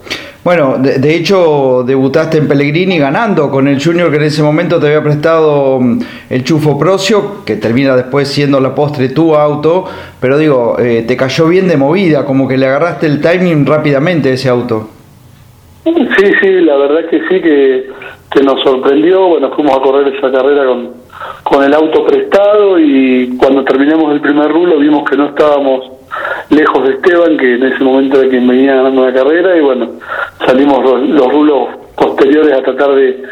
Bueno, 0.50 0.78
de, 0.80 1.16
hecho 1.16 1.84
debutaste 1.86 2.40
en 2.40 2.48
Pellegrini 2.48 2.98
ganando 2.98 3.52
con 3.52 3.68
el 3.68 3.80
Junior 3.80 4.10
que 4.10 4.18
en 4.18 4.24
ese 4.24 4.42
momento 4.42 4.80
te 4.80 4.88
había 4.88 5.04
prestado 5.04 5.80
mm, 5.80 6.00
el 6.32 6.44
Chufo 6.44 6.76
Procio, 6.76 7.46
que 7.46 7.58
termina 7.58 7.96
después 7.96 8.28
siendo 8.28 8.60
la 8.60 8.74
postre 8.74 9.10
tu 9.10 9.36
auto, 9.36 9.86
pero 10.20 10.40
digo, 10.40 10.78
eh, 10.80 11.06
te 11.08 11.16
cayó 11.16 11.48
bien 11.48 11.68
de 11.68 11.78
movida, 11.78 12.26
como 12.26 12.48
que 12.48 12.58
le 12.58 12.66
agarraste 12.66 13.06
el 13.06 13.22
timing 13.22 13.64
rápidamente 13.64 14.30
a 14.30 14.34
ese 14.34 14.50
auto. 14.50 14.90
Sí, 15.84 16.26
sí, 16.42 16.62
la 16.62 16.78
verdad 16.78 17.08
que 17.12 17.20
sí, 17.30 17.42
que, 17.42 17.90
que 18.32 18.42
nos 18.42 18.60
sorprendió, 18.64 19.28
bueno, 19.28 19.52
fuimos 19.56 19.78
a 19.78 19.82
correr 19.82 20.16
esa 20.16 20.32
carrera 20.32 20.66
con 20.66 21.00
con 21.44 21.64
el 21.64 21.74
auto 21.74 22.06
prestado 22.06 22.80
y 22.80 23.36
cuando 23.38 23.64
terminamos 23.64 24.14
el 24.14 24.22
primer 24.22 24.52
rulo 24.52 24.78
vimos 24.78 25.10
que 25.10 25.18
no 25.18 25.28
estábamos 25.28 25.99
lejos 26.50 26.88
de 26.88 26.94
Esteban, 26.96 27.38
que 27.38 27.56
en 27.56 27.64
ese 27.64 27.84
momento 27.84 28.20
era 28.20 28.30
quien 28.30 28.48
venía 28.48 28.76
ganando 28.76 29.06
la 29.06 29.14
carrera 29.14 29.56
y 29.58 29.62
bueno, 29.62 29.92
salimos 30.46 30.84
los, 30.84 31.32
rulos 31.32 31.70
posteriores 31.96 32.58
a 32.58 32.64
tratar 32.64 32.96
de, 32.96 33.24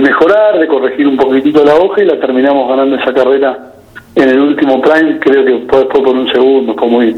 mejorar, 0.00 0.58
de 0.58 0.66
corregir 0.66 1.06
un 1.06 1.16
poquitito 1.16 1.64
la 1.64 1.76
hoja 1.76 2.02
y 2.02 2.06
la 2.06 2.18
terminamos 2.20 2.68
ganando 2.68 2.96
esa 2.96 3.12
carrera 3.14 3.72
en 4.14 4.28
el 4.28 4.40
último 4.40 4.80
prime, 4.80 5.18
creo 5.18 5.44
que 5.44 5.52
después 5.52 5.86
por 5.86 6.08
un 6.08 6.28
segundo, 6.32 6.74
fue 6.74 6.88
muy, 6.88 7.16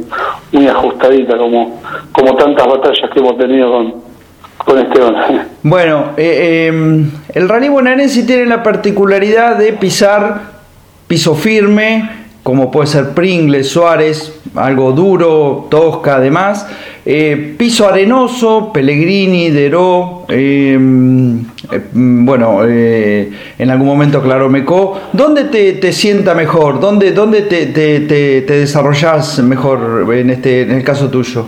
muy 0.53 0.67
ajustadita, 0.67 1.39
como, 1.39 1.81
como 2.13 2.35
tantas 2.35 2.67
batallas 2.67 3.11
que 3.11 3.21
hemos 3.21 3.39
tenido 3.39 3.71
con, 3.71 4.09
bueno, 5.63 6.11
eh, 6.17 6.67
em, 6.67 7.11
el 7.35 7.49
rally 7.49 7.69
bonaerense 7.69 8.25
tiene 8.25 8.45
la 8.47 8.63
particularidad 8.63 9.57
de 9.57 9.73
pisar 9.73 10.59
piso 11.07 11.35
firme, 11.35 12.18
como 12.49 12.71
puede 12.71 12.87
ser 12.87 13.11
Pringles, 13.11 13.69
Suárez, 13.69 14.41
algo 14.55 14.93
duro, 14.93 15.67
Tosca 15.69 16.17
además, 16.17 16.67
eh, 17.05 17.55
piso 17.59 17.87
arenoso, 17.87 18.71
Pellegrini, 18.73 19.51
Deró, 19.51 20.25
em, 20.31 21.41
eh, 21.71 21.81
bueno, 21.93 22.65
en 22.65 23.71
algún 23.71 23.87
momento 23.87 24.23
Claro 24.23 24.49
Mecó. 24.49 24.99
¿Dónde 25.13 25.45
te, 25.45 25.75
te 25.75 25.93
sienta 25.93 26.35
mejor? 26.35 26.81
¿Dónde, 26.81 27.13
dónde 27.13 27.43
te, 27.43 27.67
te, 27.67 28.01
te, 28.01 28.41
desarrollas 28.55 29.41
mejor 29.41 30.07
en, 30.15 30.31
este, 30.31 30.63
en 30.63 30.71
el 30.71 30.83
caso 30.83 31.11
tuyo? 31.11 31.45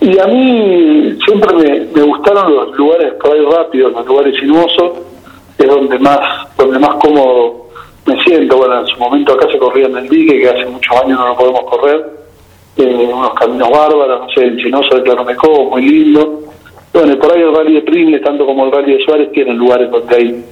Y 0.00 0.18
a 0.18 0.26
mí 0.26 1.16
siempre 1.24 1.86
me, 1.94 2.02
gustaron 2.02 2.56
los 2.56 2.76
lugares 2.76 3.12
por 3.22 3.32
ahí 3.32 3.44
rápidos, 3.52 3.92
los 3.92 4.04
lugares 4.04 4.34
sinuosos, 4.36 4.98
es 5.56 5.68
donde 5.68 5.96
más, 6.00 6.18
donde 6.58 6.76
más 6.80 6.96
cómodo 6.96 7.63
me 8.06 8.22
siento. 8.24 8.56
Bueno, 8.56 8.80
en 8.80 8.86
su 8.86 8.98
momento 8.98 9.32
acá 9.32 9.46
se 9.50 9.58
corría 9.58 9.86
en 9.86 9.96
el 9.96 10.08
dique, 10.08 10.38
que 10.38 10.48
hace 10.48 10.66
muchos 10.66 10.96
años 11.02 11.18
no 11.18 11.28
lo 11.28 11.36
podemos 11.36 11.62
correr, 11.64 12.04
eh, 12.76 13.08
unos 13.12 13.34
caminos 13.34 13.70
bárbaros, 13.70 14.20
no 14.20 14.28
sé, 14.30 14.44
el 14.44 14.56
chinoso 14.56 14.96
de 14.96 15.02
Claromeco, 15.02 15.64
muy 15.70 15.82
lindo. 15.82 16.40
Bueno, 16.92 17.18
por 17.18 17.32
ahí 17.32 17.42
el 17.42 17.54
rally 17.54 17.74
de 17.74 17.82
Pringles, 17.82 18.22
tanto 18.22 18.46
como 18.46 18.66
el 18.66 18.72
rally 18.72 18.96
de 18.96 19.04
Suárez, 19.04 19.32
tienen 19.32 19.56
lugares 19.56 19.90
donde 19.90 20.16
hay 20.16 20.44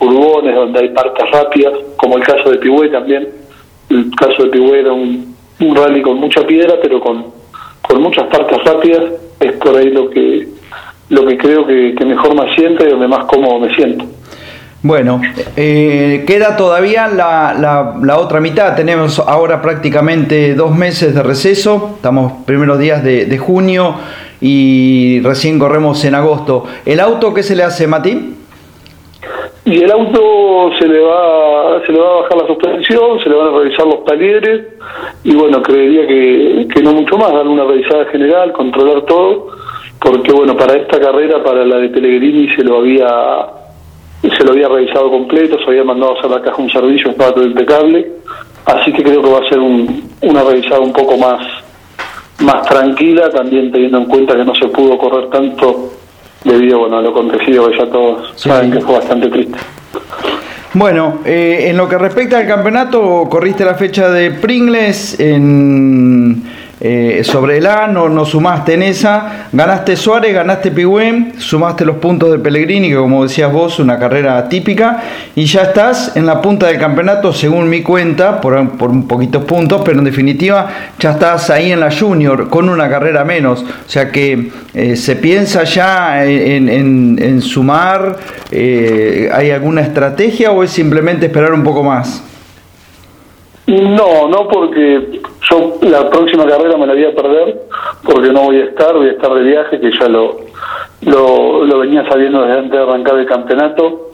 urbones, 0.00 0.54
donde 0.54 0.80
hay 0.80 0.88
partes 0.90 1.30
rápidas, 1.30 1.74
como 1.96 2.16
el 2.16 2.22
caso 2.22 2.50
de 2.50 2.58
Pigüé 2.58 2.88
también. 2.88 3.28
El 3.90 4.10
caso 4.16 4.44
de 4.44 4.50
Pigüé 4.50 4.80
era 4.80 4.92
un 4.92 5.34
rally 5.74 6.00
con 6.00 6.18
mucha 6.18 6.46
piedra, 6.46 6.76
pero 6.80 7.00
con 7.00 7.40
con 7.90 8.02
muchas 8.02 8.26
partes 8.28 8.62
rápidas, 8.64 9.02
es 9.40 9.52
por 9.54 9.76
ahí 9.76 9.90
lo 9.90 10.08
que 10.10 10.46
lo 11.08 11.26
que 11.26 11.36
creo 11.36 11.66
que, 11.66 11.92
mejor 12.04 12.36
me 12.36 12.54
siento 12.54 12.86
y 12.86 12.90
donde 12.90 13.08
más 13.08 13.24
cómodo 13.24 13.58
me 13.58 13.74
siento. 13.74 14.04
Bueno, 14.82 15.20
eh, 15.58 16.24
queda 16.26 16.56
todavía 16.56 17.06
la, 17.08 17.94
la, 18.02 18.18
otra 18.18 18.40
mitad. 18.40 18.74
Tenemos 18.74 19.18
ahora 19.18 19.60
prácticamente 19.60 20.54
dos 20.54 20.74
meses 20.74 21.14
de 21.14 21.22
receso. 21.22 21.92
Estamos 21.96 22.44
primeros 22.46 22.78
días 22.78 23.04
de, 23.04 23.38
junio 23.38 23.96
y 24.40 25.20
recién 25.20 25.58
corremos 25.58 26.02
en 26.06 26.14
agosto. 26.14 26.64
¿El 26.86 27.00
auto 27.00 27.34
qué 27.34 27.42
se 27.42 27.56
le 27.56 27.62
hace, 27.62 27.86
Mati? 27.86 28.36
Y 29.66 29.82
el 29.82 29.90
auto 29.90 30.70
se 30.78 30.88
le 30.88 31.00
va 31.00 31.82
se 31.84 31.92
le 31.92 32.00
va 32.00 32.08
a 32.08 32.20
bajar 32.22 32.38
la 32.38 32.46
suspensión, 32.46 33.20
se 33.22 33.28
le 33.28 33.36
van 33.36 33.48
a 33.48 33.58
revisar 33.58 33.86
los 33.86 34.04
talleres 34.04 34.62
y 35.24 35.34
bueno, 35.34 35.62
creería 35.62 36.06
que, 36.06 36.66
que 36.74 36.82
no 36.82 36.92
mucho 36.92 37.16
más, 37.16 37.32
darle 37.32 37.50
una 37.50 37.64
revisada 37.64 38.06
general, 38.06 38.52
controlar 38.52 39.02
todo, 39.02 39.48
porque 40.00 40.32
bueno, 40.32 40.56
para 40.56 40.76
esta 40.76 40.98
carrera, 40.98 41.42
para 41.42 41.64
la 41.64 41.76
de 41.76 41.90
Pellegrini 41.90 42.48
se 42.56 42.64
lo 42.64 42.78
había 42.78 43.59
se 44.28 44.44
lo 44.44 44.52
había 44.52 44.68
revisado 44.68 45.10
completo, 45.10 45.58
se 45.58 45.70
había 45.70 45.84
mandado 45.84 46.14
a 46.14 46.18
hacer 46.18 46.30
la 46.30 46.42
caja 46.42 46.62
un 46.62 46.70
servicio, 46.70 47.10
estaba 47.10 47.32
todo 47.32 47.44
impecable, 47.44 48.10
así 48.66 48.92
que 48.92 49.02
creo 49.02 49.22
que 49.22 49.30
va 49.30 49.38
a 49.38 49.48
ser 49.48 49.58
un, 49.58 50.10
una 50.22 50.42
revisada 50.42 50.80
un 50.80 50.92
poco 50.92 51.16
más 51.16 51.40
más 52.40 52.66
tranquila, 52.66 53.30
también 53.30 53.70
teniendo 53.70 53.98
en 53.98 54.06
cuenta 54.06 54.34
que 54.34 54.44
no 54.44 54.54
se 54.54 54.68
pudo 54.68 54.96
correr 54.96 55.28
tanto 55.28 55.92
debido 56.44 56.80
bueno, 56.80 56.98
a 56.98 57.02
lo 57.02 57.10
acontecido 57.10 57.68
que 57.68 57.78
ya 57.78 57.86
todos 57.86 58.32
saben 58.36 58.70
que 58.70 58.80
fue 58.80 58.94
bastante 58.94 59.28
triste. 59.28 59.58
Bueno, 60.72 61.18
eh, 61.24 61.66
en 61.68 61.76
lo 61.76 61.88
que 61.88 61.98
respecta 61.98 62.38
al 62.38 62.46
campeonato, 62.46 63.26
corriste 63.28 63.64
la 63.64 63.74
fecha 63.74 64.08
de 64.10 64.30
Pringles 64.30 65.18
en 65.18 66.42
eh, 66.82 67.20
sobre 67.24 67.58
el 67.58 67.66
A, 67.66 67.86
no, 67.88 68.24
sumaste 68.24 68.72
en 68.72 68.82
esa, 68.82 69.48
ganaste 69.52 69.96
Suárez, 69.96 70.32
ganaste 70.32 70.70
Pigüén, 70.70 71.34
sumaste 71.36 71.84
los 71.84 71.96
puntos 71.96 72.30
de 72.30 72.38
Pellegrini, 72.38 72.88
que 72.88 72.96
como 72.96 73.22
decías 73.22 73.52
vos, 73.52 73.78
una 73.80 73.98
carrera 73.98 74.48
típica, 74.48 75.02
y 75.34 75.44
ya 75.44 75.62
estás 75.62 76.16
en 76.16 76.24
la 76.24 76.40
punta 76.40 76.68
del 76.68 76.78
campeonato, 76.78 77.34
según 77.34 77.68
mi 77.68 77.82
cuenta, 77.82 78.40
por, 78.40 78.78
por 78.78 79.06
poquitos 79.06 79.44
puntos, 79.44 79.82
pero 79.84 79.98
en 79.98 80.04
definitiva 80.04 80.68
ya 80.98 81.10
estás 81.12 81.50
ahí 81.50 81.70
en 81.70 81.80
la 81.80 81.90
Junior, 81.90 82.48
con 82.48 82.70
una 82.70 82.88
carrera 82.88 83.24
menos, 83.24 83.62
o 83.62 83.88
sea 83.88 84.10
que 84.10 84.50
eh, 84.72 84.96
se 84.96 85.16
piensa 85.16 85.64
ya 85.64 86.24
en, 86.24 87.42
sumar, 87.42 88.16
eh, 88.50 89.28
¿hay 89.32 89.50
alguna 89.50 89.82
estrategia 89.82 90.50
o 90.50 90.62
es 90.62 90.70
simplemente 90.70 91.26
esperar 91.26 91.52
un 91.52 91.62
poco 91.62 91.82
más? 91.82 92.22
No, 93.70 94.26
no 94.28 94.48
porque 94.48 95.20
yo 95.48 95.78
la 95.82 96.10
próxima 96.10 96.44
carrera 96.44 96.76
me 96.76 96.88
la 96.88 96.92
voy 96.92 97.04
a 97.04 97.14
perder 97.14 97.60
porque 98.02 98.32
no 98.32 98.42
voy 98.42 98.56
a 98.56 98.64
estar, 98.64 98.94
voy 98.94 99.08
a 99.08 99.12
estar 99.12 99.32
de 99.32 99.42
viaje, 99.42 99.78
que 99.78 99.92
ya 99.92 100.08
lo, 100.08 100.40
lo, 101.02 101.78
venía 101.78 102.04
sabiendo 102.08 102.42
desde 102.42 102.58
antes 102.58 102.72
de 102.72 102.78
arrancar 102.78 103.18
el 103.18 103.26
campeonato. 103.26 104.10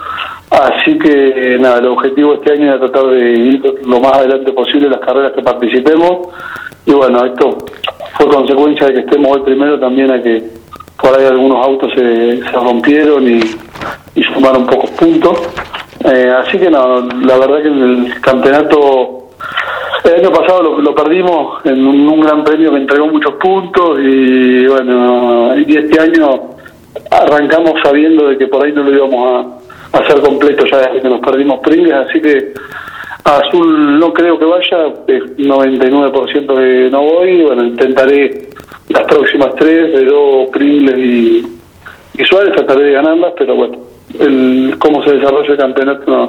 Así 0.51 0.99
que 0.99 1.57
nada, 1.59 1.79
el 1.79 1.87
objetivo 1.87 2.35
este 2.35 2.53
año 2.53 2.75
es 2.75 2.81
tratar 2.81 3.07
de 3.07 3.31
ir 3.31 3.81
lo 3.87 3.99
más 3.99 4.13
adelante 4.13 4.53
posible 4.53 4.91
las 4.91 5.01
carreras 5.01 5.33
que 5.33 5.43
participemos. 5.43 6.29
Y 6.85 6.93
bueno, 6.93 7.25
esto 7.25 7.57
fue 8.19 8.29
consecuencia 8.29 8.89
de 8.89 8.93
que 8.93 9.01
estemos 9.01 9.37
hoy 9.37 9.43
primero 9.43 9.81
también 9.81 10.13
a 10.13 10.23
que 10.23 10.51
por 11.01 11.19
ahí 11.19 11.25
algunos 11.25 11.65
autos 11.67 11.93
se, 11.95 12.43
se 12.43 12.53
rompieron 12.53 13.27
y, 13.27 13.41
y 14.15 14.23
sumaron 14.23 14.67
pocos 14.67 14.91
puntos. 14.91 15.49
Eh, 16.05 16.31
así 16.31 16.59
que 16.59 16.71
no, 16.71 17.01
la 17.01 17.39
verdad 17.39 17.63
que 17.63 17.69
el 17.69 18.21
campeonato, 18.21 19.16
el 20.07 20.21
año 20.21 20.31
pasado 20.31 20.81
lo, 20.81 20.95
perdimos 20.95 21.65
en 21.65 21.87
un, 21.87 22.21
gran 22.21 22.45
premio 22.45 22.71
que 22.71 22.79
entregó 22.79 23.07
muchos 23.09 23.35
puntos 23.35 23.99
y 24.01 24.67
bueno, 24.67 25.59
y 25.59 25.77
este 25.77 26.01
año 26.01 26.51
arrancamos 27.11 27.75
sabiendo 27.83 28.29
de 28.29 28.39
que 28.39 28.47
por 28.47 28.65
ahí 28.65 28.73
no 28.73 28.83
lo 28.83 28.95
íbamos 28.95 29.61
a, 29.93 29.99
hacer 29.99 30.21
completo 30.21 30.65
ya 30.71 30.79
desde 30.79 31.01
que 31.01 31.09
nos 31.09 31.21
perdimos 31.21 31.61
Pringles, 31.61 31.95
así 31.95 32.21
que 32.21 32.53
Azul 33.25 33.99
no 33.99 34.13
creo 34.13 34.39
que 34.39 34.45
vaya, 34.45 34.89
es 35.07 35.23
99% 35.39 36.57
que 36.57 36.91
no 36.91 37.03
voy, 37.03 37.43
bueno, 37.43 37.65
intentaré 37.65 38.51
las 38.89 39.05
próximas 39.05 39.55
tres, 39.55 39.93
de 39.93 40.05
dos 40.05 40.49
Pringles 40.51 40.99
y, 40.99 41.47
y 42.19 42.25
Suárez, 42.25 42.55
trataré 42.55 42.85
de 42.85 42.93
ganarlas, 42.93 43.33
pero 43.39 43.55
bueno, 43.55 43.79
el 44.21 44.77
cómo 44.79 45.03
se 45.03 45.17
desarrolla 45.17 45.51
el 45.51 45.59
campeonato, 45.59 46.11
no. 46.11 46.29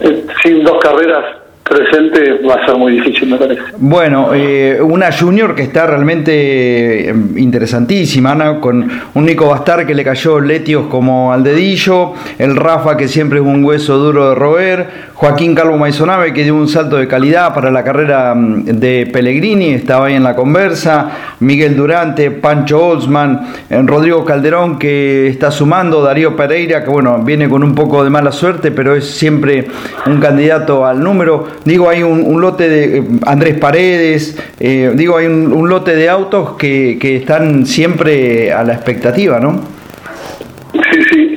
Eh, 0.00 0.26
sin 0.42 0.62
dos 0.62 0.78
carreras 0.78 1.40
presente 1.70 2.40
va 2.46 2.54
a 2.54 2.66
ser 2.66 2.76
muy 2.76 2.92
difícil, 2.94 3.30
me 3.30 3.38
parece. 3.38 3.62
Bueno, 3.78 4.30
eh, 4.34 4.80
una 4.82 5.12
junior 5.12 5.54
que 5.54 5.62
está 5.62 5.86
realmente 5.86 7.10
eh, 7.10 7.14
interesantísima, 7.36 8.34
¿no? 8.34 8.60
con 8.60 8.90
un 9.14 9.24
Nico 9.24 9.46
Bastar 9.46 9.86
que 9.86 9.94
le 9.94 10.02
cayó 10.02 10.40
letios 10.40 10.86
como 10.88 11.32
al 11.32 11.44
dedillo, 11.44 12.14
el 12.38 12.56
Rafa 12.56 12.96
que 12.96 13.06
siempre 13.06 13.38
es 13.38 13.44
un 13.44 13.64
hueso 13.64 13.98
duro 13.98 14.30
de 14.30 14.34
roer, 14.34 14.88
Joaquín 15.20 15.54
Calvo 15.54 15.76
Maisonave 15.76 16.32
que 16.32 16.44
dio 16.44 16.54
un 16.54 16.66
salto 16.66 16.96
de 16.96 17.06
calidad 17.06 17.52
para 17.52 17.70
la 17.70 17.84
carrera 17.84 18.34
mm, 18.34 18.64
de 18.64 19.06
Pellegrini, 19.12 19.74
estaba 19.74 20.06
ahí 20.06 20.14
en 20.14 20.22
la 20.22 20.34
conversa, 20.34 21.10
Miguel 21.40 21.76
Durante, 21.76 22.30
Pancho 22.30 22.82
Olsman, 22.82 23.52
eh, 23.68 23.82
Rodrigo 23.84 24.24
Calderón 24.24 24.78
que 24.78 25.28
está 25.28 25.50
sumando, 25.50 26.02
Darío 26.02 26.34
Pereira 26.34 26.82
que 26.82 26.88
bueno, 26.88 27.22
viene 27.22 27.50
con 27.50 27.62
un 27.62 27.74
poco 27.74 28.02
de 28.02 28.08
mala 28.08 28.32
suerte, 28.32 28.70
pero 28.70 28.96
es 28.96 29.10
siempre 29.10 29.66
un 30.06 30.20
candidato 30.20 30.86
al 30.86 31.04
número. 31.04 31.48
Digo, 31.66 31.90
hay 31.90 32.02
un, 32.02 32.40
lote 32.40 32.70
de 32.70 32.98
eh, 33.00 33.04
Andrés 33.26 33.58
Paredes, 33.58 34.38
eh, 34.58 34.90
digo, 34.94 35.18
hay 35.18 35.26
un, 35.26 35.68
lote 35.68 35.96
de 35.96 36.08
autos 36.08 36.56
que, 36.56 36.96
que 36.98 37.16
están 37.16 37.66
siempre 37.66 38.54
a 38.54 38.64
la 38.64 38.72
expectativa, 38.72 39.38
¿no? 39.38 39.79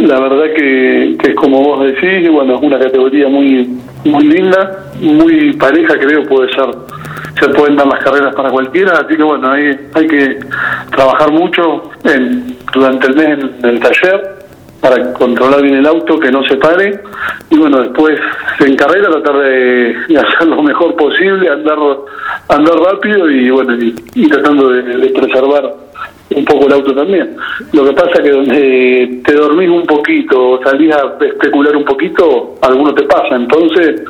La 0.03 0.19
verdad 0.19 0.53
que, 0.55 1.15
que 1.17 1.31
es 1.31 1.35
como 1.35 1.63
vos 1.63 1.85
decís, 1.85 2.29
bueno, 2.29 2.55
es 2.55 2.61
una 2.61 2.77
categoría 2.77 3.27
muy 3.29 3.69
muy 4.05 4.25
linda, 4.25 4.83
muy 4.99 5.53
pareja 5.53 5.97
creo 5.97 6.23
puede 6.23 6.53
ser, 6.53 6.69
se 7.39 7.49
pueden 7.49 7.75
dar 7.75 7.87
las 7.87 8.03
carreras 8.03 8.35
para 8.35 8.49
cualquiera, 8.49 8.93
así 8.93 9.15
que 9.15 9.23
bueno, 9.23 9.49
hay, 9.49 9.77
hay 9.93 10.07
que 10.07 10.39
trabajar 10.91 11.31
mucho 11.31 11.91
en, 12.03 12.57
durante 12.73 13.07
el 13.07 13.15
mes 13.15 13.39
en 13.63 13.69
el 13.69 13.79
taller 13.79 14.43
para 14.81 15.13
controlar 15.13 15.61
bien 15.61 15.75
el 15.75 15.85
auto, 15.85 16.19
que 16.19 16.29
no 16.29 16.43
se 16.43 16.57
pare, 16.57 16.99
y 17.49 17.57
bueno, 17.57 17.79
después 17.79 18.19
en 18.59 18.75
carrera 18.75 19.09
tratar 19.09 19.37
de, 19.37 19.95
hacer 20.17 20.47
lo 20.47 20.61
mejor 20.61 20.95
posible, 20.97 21.49
andar 21.49 21.77
andar 22.49 22.75
rápido 22.75 23.29
y 23.29 23.49
bueno, 23.49 23.75
y, 23.75 24.27
tratando 24.27 24.69
de, 24.69 25.09
preservar 25.09 25.82
un 26.35 26.45
poco 26.45 26.67
el 26.67 26.73
auto 26.73 26.93
también. 26.95 27.35
Lo 27.71 27.85
que 27.85 27.93
pasa 27.93 28.11
es 28.13 28.19
que 28.21 28.29
donde 28.31 29.21
te 29.25 29.33
dormís 29.33 29.69
un 29.69 29.85
poquito, 29.85 30.59
salís 30.63 30.93
a 30.93 31.15
especular 31.21 31.75
un 31.75 31.85
poquito, 31.85 32.55
alguno 32.61 32.93
te 32.93 33.03
pasa. 33.03 33.35
Entonces, 33.35 34.01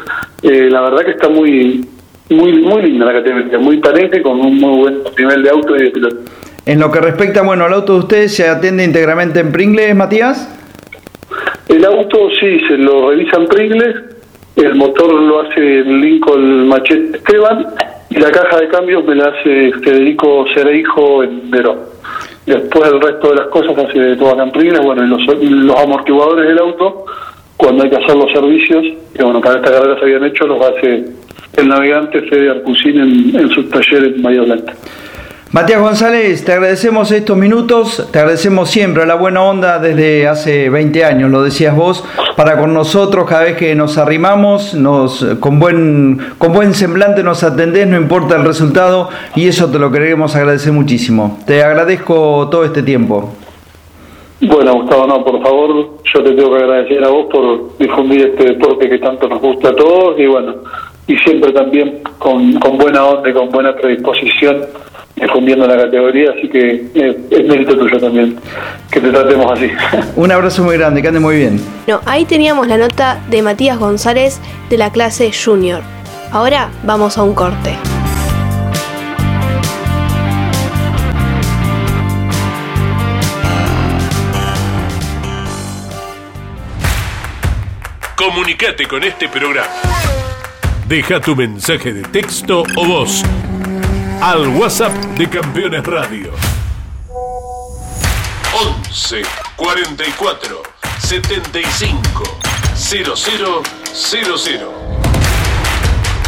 eh, 0.42 0.70
la 0.70 0.82
verdad 0.82 1.06
que 1.06 1.12
está 1.12 1.30
muy 1.30 1.86
muy 2.30 2.53
muy 2.62 2.82
linda 2.84 3.06
la 3.06 3.13
categoría, 3.13 3.58
muy 3.60 3.80
talente, 3.80 4.22
con 4.22 4.39
un 4.39 4.58
muy 4.58 4.80
buen 4.80 5.00
nivel 5.18 5.44
de 5.44 5.50
auto 5.50 5.75
y 5.75 5.84
de 5.84 5.92
piloto. 5.92 6.18
En 6.65 6.80
lo 6.80 6.89
que 6.92 7.01
respecta, 7.01 7.42
bueno, 7.42 7.65
al 7.65 7.74
auto 7.74 7.94
de 7.94 8.00
ustedes, 8.00 8.36
¿se 8.36 8.48
atiende 8.48 8.86
íntegramente 8.86 9.42
en 9.42 9.51
Pringles, 9.51 9.96
Matías? 9.96 10.50
El 11.68 11.84
auto 11.86 12.30
sí, 12.39 12.60
se 12.68 12.77
lo 12.77 13.10
revisan 13.10 13.48
Pringles, 13.48 13.96
el 14.56 14.75
motor 14.75 15.13
lo 15.13 15.41
hace 15.41 15.80
el 15.80 16.00
Lincoln 16.00 16.67
Machete 16.67 17.17
Esteban 17.17 17.67
y 18.10 18.19
la 18.19 18.32
caja 18.32 18.60
de 18.60 18.67
cambios 18.67 19.04
me 19.06 19.15
la 19.15 19.30
hace 19.30 19.71
Federico 19.84 20.45
Cereijo 20.54 21.24
en 21.24 21.50
Verón. 21.50 21.92
Después 22.45 22.91
el 22.91 22.99
resto 22.99 23.29
de 23.29 23.36
las 23.36 23.47
cosas 23.47 23.71
hace 23.77 24.13
acá 24.13 24.43
en 24.43 24.51
Pringles, 24.51 24.82
bueno, 24.82 25.03
y 25.06 25.47
los, 25.47 25.79
amortiguadores 25.79 26.47
del 26.47 26.60
auto, 26.60 27.06
cuando 27.56 27.84
hay 27.84 27.89
que 27.89 27.95
hacer 27.95 28.15
los 28.15 28.32
servicios, 28.32 28.84
que 29.15 29.23
bueno, 29.23 29.39
para 29.39 29.56
esta 29.56 29.71
carrera 29.71 29.97
se 29.97 30.03
habían 30.03 30.25
hecho, 30.25 30.45
los 30.45 30.62
hace 30.62 31.06
el 31.56 31.67
navegante 31.67 32.21
Fede 32.23 32.49
Arcusín 32.49 32.99
en, 32.99 33.39
en 33.39 33.49
su 33.49 33.63
taller 33.69 34.03
en 34.03 34.21
Bahía 34.21 34.41
Blanca. 34.41 34.73
Matías 35.54 35.82
González, 35.82 36.44
te 36.44 36.52
agradecemos 36.52 37.12
estos 37.12 37.38
minutos, 37.38 38.10
te 38.12 38.18
agradecemos 38.18 38.72
siempre 38.72 39.06
la 39.06 39.13
buena 39.13 39.44
onda 39.44 39.78
desde 39.78 40.28
hace 40.28 40.68
20 40.72 41.06
años, 41.06 41.30
lo 41.30 41.44
decías 41.44 41.76
vos, 41.76 42.04
para 42.36 42.58
con 42.58 42.74
nosotros 42.74 43.30
cada 43.30 43.44
vez 43.44 43.56
que 43.56 43.76
nos 43.76 44.00
arrimamos, 44.00 44.74
nos 44.74 45.24
con 45.39 45.60
buen 45.60 46.18
con 46.39 46.54
buen 46.54 46.74
semblante 46.74 47.22
nos 47.22 47.44
atendés, 47.44 47.86
no 47.86 47.98
importa 47.98 48.36
el 48.36 48.46
resultado 48.46 49.10
y 49.36 49.48
eso 49.48 49.70
te 49.70 49.78
lo 49.78 49.92
queremos 49.92 50.36
agradecer 50.36 50.74
muchísimo. 50.74 51.38
Te 51.46 51.63
agradezco 51.63 52.48
todo 52.50 52.66
este 52.66 52.82
tiempo. 52.82 53.32
Bueno, 54.42 54.74
Gustavo, 54.74 55.06
no, 55.06 55.24
por 55.24 55.39
favor, 55.44 55.70
yo 56.16 56.24
te 56.24 56.32
tengo 56.32 56.50
que 56.50 56.63
agradecer 56.63 57.04
a 57.04 57.10
vos 57.10 57.28
por 57.32 57.78
difundir 57.78 58.26
este 58.26 58.44
deporte 58.46 58.89
que 58.89 58.98
tanto 58.98 59.30
nos 59.30 59.39
gusta 59.39 59.70
a 59.70 59.76
todos 59.76 60.20
y 60.20 60.26
bueno, 60.26 60.56
y 61.08 61.18
siempre 61.18 61.52
también 61.52 62.02
con, 62.18 62.54
con 62.60 62.78
buena 62.78 63.04
onda 63.06 63.30
y 63.30 63.34
con 63.34 63.50
buena 63.50 63.76
predisposición 63.76 64.66
difundiendo 65.16 65.68
la 65.68 65.78
categoría, 65.78 66.32
así 66.32 66.50
que 66.50 66.86
eh, 66.96 67.18
es 67.30 67.48
mérito 67.48 67.78
tuyo 67.78 68.00
también 68.00 68.38
que 68.92 69.00
te 69.00 69.10
tratemos 69.10 69.52
así. 69.52 69.72
Un 70.16 70.32
abrazo 70.32 70.63
muy 70.63 70.78
grande, 70.78 71.02
que 71.02 71.08
ande 71.08 71.20
muy 71.20 71.38
bien. 71.38 71.60
No, 71.88 72.02
ahí 72.06 72.26
teníamos 72.26 72.68
la 72.68 72.78
nota 72.78 73.22
de 73.30 73.42
Matías 73.42 73.78
González 73.78 74.39
de 74.70 74.78
la 74.78 74.92
clase 74.92 75.32
Junior. 75.34 75.82
Ahora 76.32 76.70
vamos 76.84 77.18
a 77.18 77.24
un 77.24 77.34
corte. 77.34 77.76
Comunicate 88.16 88.88
con 88.88 89.04
este 89.04 89.28
programa. 89.28 89.68
Deja 90.93 91.19
tu 91.19 91.36
mensaje 91.36 91.91
de 91.91 92.03
texto 92.03 92.63
o 92.75 92.86
voz 92.86 93.23
al 94.21 94.47
WhatsApp 94.49 94.93
de 95.17 95.27
Campeones 95.27 95.84
Radio. 95.84 96.32
11 98.53 99.23
44 99.56 100.62
75 100.99 102.23
00 102.75 103.63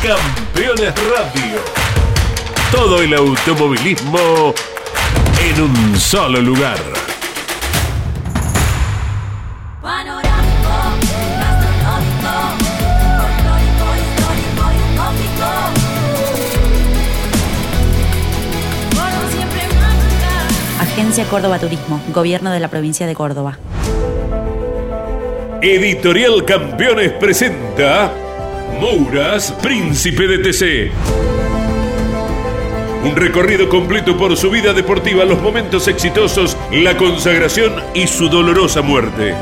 Campeones 0.01 0.93
Radio. 1.11 1.61
Todo 2.71 3.03
el 3.03 3.13
automovilismo 3.13 4.55
en 5.43 5.61
un 5.61 5.99
solo 5.99 6.41
lugar. 6.41 7.04
Córdoba 21.23 21.59
Turismo, 21.59 22.01
Gobierno 22.13 22.51
de 22.51 22.59
la 22.59 22.67
Provincia 22.67 23.07
de 23.07 23.15
Córdoba. 23.15 23.57
Editorial 25.61 26.43
Campeones 26.43 27.13
presenta 27.13 28.11
Mouras, 28.79 29.53
Príncipe 29.61 30.27
de 30.27 30.39
TC. 30.39 30.91
Un 33.05 33.15
recorrido 33.15 33.69
completo 33.69 34.17
por 34.17 34.35
su 34.35 34.49
vida 34.49 34.73
deportiva, 34.73 35.23
los 35.23 35.41
momentos 35.41 35.87
exitosos, 35.87 36.57
la 36.71 36.97
consagración 36.97 37.75
y 37.93 38.07
su 38.07 38.27
dolorosa 38.27 38.81
muerte. 38.81 39.33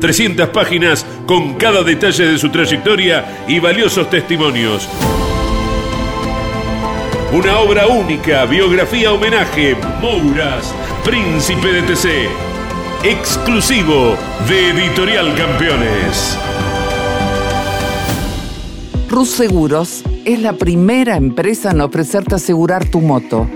300 0.00 0.48
páginas 0.48 1.04
con 1.26 1.54
cada 1.54 1.82
detalle 1.82 2.26
de 2.26 2.38
su 2.38 2.50
trayectoria 2.50 3.44
y 3.46 3.58
valiosos 3.60 4.08
testimonios. 4.08 4.88
Una 7.32 7.58
obra 7.58 7.88
única, 7.88 8.44
biografía 8.44 9.12
homenaje, 9.12 9.76
Mouras, 10.00 10.72
Príncipe 11.04 11.72
de 11.72 11.82
TC. 11.82 12.28
Exclusivo 13.02 14.14
de 14.48 14.70
Editorial 14.70 15.34
Campeones. 15.34 16.38
Rus 19.10 19.28
Seguros 19.30 20.04
es 20.24 20.40
la 20.40 20.52
primera 20.52 21.16
empresa 21.16 21.72
en 21.72 21.80
ofrecerte 21.80 22.36
asegurar 22.36 22.88
tu 22.88 23.00
moto. 23.00 23.48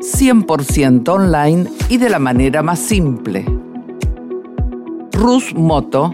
100% 0.00 1.08
online 1.08 1.66
y 1.88 1.96
de 1.96 2.10
la 2.10 2.18
manera 2.18 2.62
más 2.62 2.78
simple. 2.78 3.46
Rus 5.12 5.54
Moto, 5.54 6.12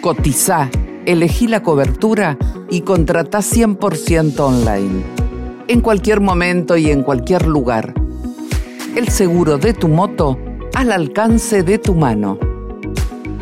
cotiza, 0.00 0.70
elegí 1.08 1.48
la 1.48 1.62
cobertura 1.62 2.36
y 2.70 2.82
contrata 2.82 3.38
100% 3.38 4.38
online. 4.40 5.02
En 5.66 5.80
cualquier 5.80 6.20
momento 6.20 6.76
y 6.76 6.90
en 6.90 7.02
cualquier 7.02 7.46
lugar. 7.46 7.94
El 8.94 9.08
seguro 9.08 9.56
de 9.56 9.72
tu 9.72 9.88
moto 9.88 10.38
al 10.74 10.92
alcance 10.92 11.62
de 11.62 11.78
tu 11.78 11.94
mano. 11.94 12.38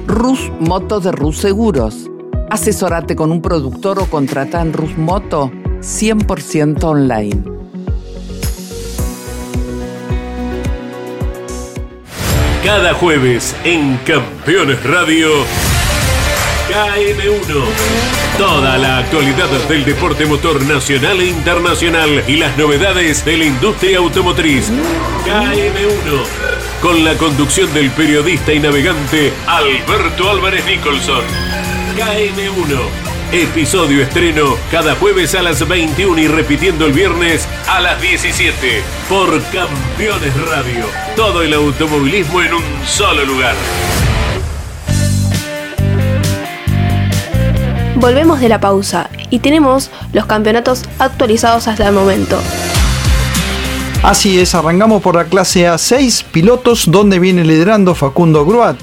Rus 0.06 0.52
Moto 0.60 1.00
de 1.00 1.10
Rus 1.10 1.38
Seguros. 1.38 2.08
Asesorate 2.50 3.16
con 3.16 3.32
un 3.32 3.42
productor 3.42 3.98
o 3.98 4.06
contrata 4.06 4.62
en 4.62 4.72
Rus 4.72 4.96
Moto 4.96 5.50
100% 5.80 6.84
online. 6.84 7.42
Cada 12.64 12.94
jueves 12.94 13.56
en 13.64 13.96
Campeones 14.06 14.82
Radio, 14.84 15.28
KM1. 16.76 17.64
Toda 18.36 18.76
la 18.76 18.98
actualidad 18.98 19.48
del 19.66 19.86
deporte 19.86 20.26
motor 20.26 20.62
nacional 20.66 21.22
e 21.22 21.28
internacional 21.28 22.22
y 22.28 22.36
las 22.36 22.58
novedades 22.58 23.24
de 23.24 23.38
la 23.38 23.44
industria 23.46 23.96
automotriz. 23.96 24.70
KM1. 25.24 26.82
Con 26.82 27.02
la 27.02 27.14
conducción 27.14 27.72
del 27.72 27.90
periodista 27.92 28.52
y 28.52 28.60
navegante 28.60 29.32
Alberto 29.46 30.28
Álvarez 30.28 30.66
Nicholson. 30.66 31.24
KM1 31.96 33.06
Episodio 33.32 34.02
estreno 34.02 34.58
cada 34.70 34.96
jueves 34.96 35.34
a 35.34 35.40
las 35.40 35.66
21 35.66 36.18
y 36.18 36.28
repitiendo 36.28 36.84
el 36.84 36.92
viernes 36.92 37.48
a 37.68 37.80
las 37.80 38.02
17 38.02 38.82
por 39.08 39.42
Campeones 39.44 40.34
Radio. 40.46 40.84
Todo 41.16 41.42
el 41.42 41.54
automovilismo 41.54 42.42
en 42.42 42.52
un 42.52 42.64
solo 42.84 43.24
lugar. 43.24 43.54
Volvemos 47.96 48.40
de 48.40 48.48
la 48.48 48.60
pausa 48.60 49.10
y 49.30 49.38
tenemos 49.38 49.90
los 50.12 50.26
campeonatos 50.26 50.84
actualizados 50.98 51.66
hasta 51.66 51.88
el 51.88 51.94
momento. 51.94 52.38
Así 54.02 54.38
es, 54.38 54.54
arrancamos 54.54 55.02
por 55.02 55.16
la 55.16 55.24
clase 55.24 55.66
A6 55.66 56.24
pilotos 56.30 56.90
donde 56.90 57.18
viene 57.18 57.44
liderando 57.44 57.94
Facundo 57.94 58.44
Gruat 58.44 58.76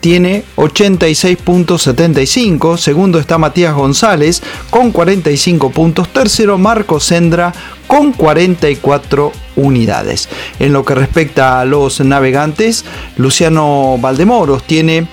tiene 0.00 0.44
86.75, 0.56 2.76
segundo 2.78 3.18
está 3.18 3.38
Matías 3.38 3.74
González 3.74 4.42
con 4.70 4.92
45 4.92 5.70
puntos, 5.70 6.08
tercero 6.08 6.56
Marco 6.58 7.00
Sendra 7.00 7.52
con 7.86 8.12
44 8.12 9.30
unidades. 9.56 10.30
En 10.58 10.72
lo 10.72 10.86
que 10.86 10.94
respecta 10.94 11.60
a 11.60 11.66
los 11.66 12.00
navegantes, 12.00 12.86
Luciano 13.18 13.98
Valdemoros 14.00 14.62
tiene 14.62 15.06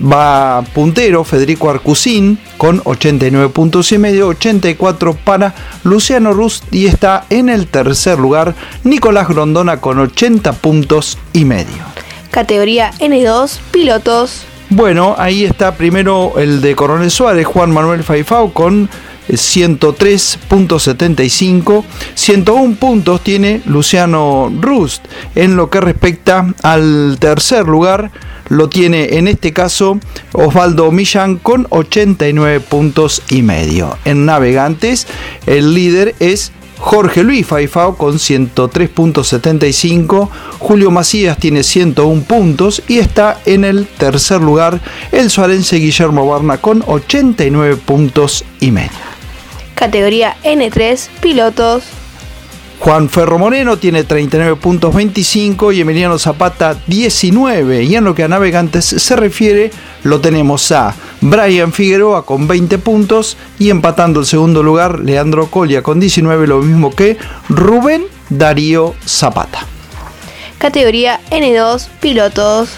va 0.00 0.62
puntero 0.72 1.24
Federico 1.24 1.70
Arcusín 1.70 2.38
con 2.56 2.80
89 2.84 3.48
puntos 3.50 3.92
y 3.92 3.98
medio, 3.98 4.28
84 4.28 5.14
para 5.14 5.54
Luciano 5.84 6.32
Rust 6.32 6.72
y 6.72 6.86
está 6.86 7.24
en 7.30 7.48
el 7.48 7.66
tercer 7.66 8.18
lugar 8.18 8.54
Nicolás 8.84 9.28
Grondona 9.28 9.80
con 9.80 9.98
80 9.98 10.52
puntos 10.54 11.18
y 11.32 11.44
medio. 11.44 11.84
Categoría 12.30 12.92
N2, 12.98 13.58
pilotos. 13.70 14.46
Bueno, 14.74 15.14
ahí 15.18 15.44
está 15.44 15.74
primero 15.74 16.38
el 16.38 16.62
de 16.62 16.74
Coronel 16.74 17.10
Suárez, 17.10 17.44
Juan 17.44 17.72
Manuel 17.72 18.02
Faifao 18.02 18.54
con 18.54 18.88
103.75, 19.28 21.84
101 22.14 22.76
puntos 22.76 23.20
tiene 23.20 23.60
Luciano 23.66 24.50
Rust. 24.62 25.04
En 25.34 25.56
lo 25.56 25.68
que 25.68 25.82
respecta 25.82 26.54
al 26.62 27.18
tercer 27.20 27.66
lugar, 27.66 28.12
lo 28.48 28.70
tiene 28.70 29.18
en 29.18 29.28
este 29.28 29.52
caso 29.52 30.00
Osvaldo 30.32 30.90
Millán 30.90 31.36
con 31.36 31.66
89 31.68 32.60
puntos 32.60 33.20
y 33.28 33.42
medio. 33.42 33.98
En 34.06 34.24
navegantes, 34.24 35.06
el 35.44 35.74
líder 35.74 36.14
es 36.18 36.50
Jorge 36.82 37.22
Luis 37.22 37.46
Faifao 37.46 37.96
con 37.96 38.14
103.75, 38.14 40.28
Julio 40.58 40.90
Macías 40.90 41.38
tiene 41.38 41.62
101 41.62 42.24
puntos 42.24 42.82
y 42.88 42.98
está 42.98 43.38
en 43.46 43.64
el 43.64 43.86
tercer 43.86 44.40
lugar 44.40 44.80
el 45.12 45.30
suarense 45.30 45.76
Guillermo 45.76 46.26
Barna 46.26 46.58
con 46.58 46.82
89 46.84 47.76
puntos 47.76 48.44
y 48.58 48.72
medio. 48.72 48.90
Categoría 49.76 50.36
N3, 50.42 51.08
pilotos 51.20 51.84
Juan 52.82 53.08
Ferro 53.08 53.38
Moreno 53.38 53.78
tiene 53.78 54.02
39 54.02 54.56
puntos 54.56 54.92
25 54.92 55.70
y 55.70 55.82
Emiliano 55.82 56.18
Zapata 56.18 56.76
19. 56.88 57.84
Y 57.84 57.94
en 57.94 58.02
lo 58.02 58.12
que 58.12 58.24
a 58.24 58.28
navegantes 58.28 58.84
se 58.84 59.14
refiere, 59.14 59.70
lo 60.02 60.20
tenemos 60.20 60.72
a 60.72 60.92
Brian 61.20 61.72
Figueroa 61.72 62.26
con 62.26 62.48
20 62.48 62.78
puntos 62.78 63.36
y 63.60 63.70
empatando 63.70 64.18
el 64.18 64.26
segundo 64.26 64.64
lugar 64.64 64.98
Leandro 64.98 65.46
Colia 65.46 65.84
con 65.84 66.00
19, 66.00 66.48
lo 66.48 66.58
mismo 66.58 66.90
que 66.90 67.18
Rubén 67.48 68.02
Darío 68.30 68.96
Zapata. 69.06 69.64
Categoría 70.58 71.20
N2, 71.30 71.86
pilotos. 72.00 72.70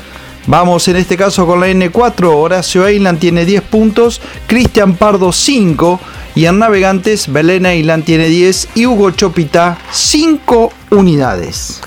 Vamos 0.46 0.87
en 0.88 0.96
este 0.96 1.16
caso 1.16 1.46
con 1.46 1.61
la 1.61 1.68
N4, 1.68 2.26
Horacio 2.26 2.88
Island 2.88 3.18
tiene 3.18 3.46
10 3.46 3.62
puntos, 3.62 4.20
Cristian 4.46 4.94
Pardo 4.94 5.33
5 5.33 5.98
y 6.35 6.44
en 6.44 6.59
Navegantes 6.59 7.33
Belén 7.33 7.64
Island 7.64 8.04
tiene 8.04 8.28
10 8.28 8.68
y 8.74 8.85
Hugo 8.85 9.11
Chopita 9.12 9.78
5 9.90 10.70
unidades. 10.90 11.80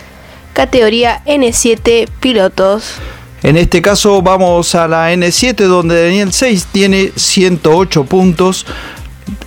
Categoría 0.53 1.21
N7 1.25 2.09
pilotos. 2.19 2.95
En 3.43 3.57
este 3.57 3.83
caso 3.83 4.23
vamos 4.23 4.73
a 4.73 4.87
la 4.87 5.13
N7 5.13 5.53
donde 5.67 6.05
Daniel 6.05 6.33
6 6.33 6.67
tiene 6.71 7.11
108 7.15 8.05
puntos, 8.05 8.65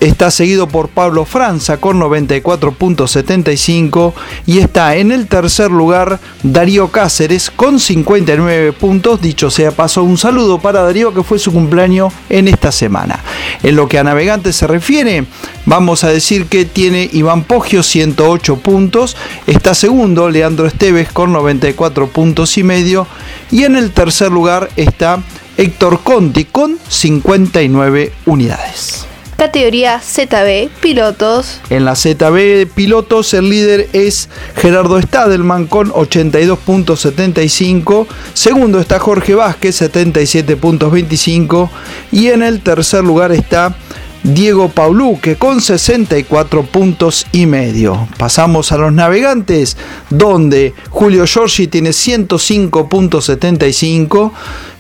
Está 0.01 0.31
seguido 0.31 0.69
por 0.69 0.89
Pablo 0.89 1.25
Franza 1.25 1.79
con 1.79 1.99
94.75 2.01 4.13
y 4.47 4.59
está 4.59 4.97
en 4.97 5.13
el 5.13 5.27
tercer 5.27 5.71
lugar 5.71 6.21
Darío 6.43 6.89
Cáceres 6.89 7.51
con 7.51 7.81
59 7.81 8.73
puntos. 8.73 9.21
Dicho 9.21 9.51
sea 9.51 9.71
paso, 9.71 10.03
un 10.03 10.19
saludo 10.19 10.59
para 10.59 10.83
Darío 10.83 11.15
que 11.15 11.23
fue 11.23 11.39
su 11.39 11.53
cumpleaños 11.53 12.13
en 12.29 12.49
esta 12.49 12.73
semana. 12.73 13.21
En 13.63 13.77
lo 13.77 13.89
que 13.89 13.99
a 13.99 14.05
navegantes 14.05 14.57
se 14.57 14.67
refiere, 14.67 15.25
vamos 15.67 16.05
a 16.05 16.09
decir 16.09 16.47
que 16.47 16.65
tiene 16.65 17.09
Iván 17.13 17.45
Poggio 17.45 17.83
108 17.83 18.57
puntos, 18.57 19.17
está 19.47 19.75
segundo 19.75 20.31
Leandro 20.31 20.67
Esteves 20.67 21.13
con 21.13 21.33
94 21.33 22.09
puntos 22.09 22.57
y 22.59 22.63
medio 22.63 23.07
y 23.51 23.65
en 23.65 23.77
el 23.77 23.93
tercer 23.93 24.31
lugar 24.31 24.69
está 24.77 25.23
Héctor 25.57 26.01
Conti 26.03 26.47
con 26.47 26.79
59 26.89 28.13
unidades. 28.27 29.10
Categoría 29.41 30.01
ZB, 30.01 30.69
pilotos. 30.83 31.61
En 31.71 31.87
la 31.87 31.97
ZB 31.97 32.67
pilotos 32.75 33.33
el 33.33 33.49
líder 33.49 33.89
es 33.95 34.29
Gerardo 34.55 35.01
Stadelman 35.01 35.67
con 35.67 35.91
82.75. 35.93 38.07
Segundo 38.35 38.81
está 38.81 38.99
Jorge 38.99 39.35
Vázquez, 39.35 39.81
77.25. 39.81 41.71
Y 42.13 42.27
en 42.27 42.43
el 42.43 42.61
tercer 42.61 43.03
lugar 43.03 43.33
está 43.33 43.75
Diego 44.23 44.69
Pauluque 44.69 45.37
con 45.37 45.63
64 45.63 46.65
puntos 46.65 47.27
y 47.33 47.47
medio. 47.47 48.07
Pasamos 48.19 48.71
a 48.73 48.77
los 48.77 48.93
navegantes, 48.93 49.79
donde 50.11 50.75
Julio 50.91 51.25
Giorgi 51.27 51.69
tiene 51.69 51.89
105.75. 51.91 54.33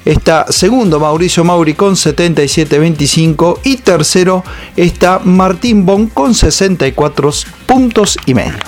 Está 0.05 0.47
segundo 0.51 0.99
Mauricio 0.99 1.45
Mauri 1.45 1.75
con 1.75 1.95
77.25 1.95 3.59
y 3.65 3.77
tercero 3.77 4.43
está 4.77 5.19
Martín 5.19 5.85
Bon 5.85 6.07
con 6.07 6.35
64 6.35 7.31
puntos 7.67 8.17
y 8.25 8.35
medio. 8.35 8.59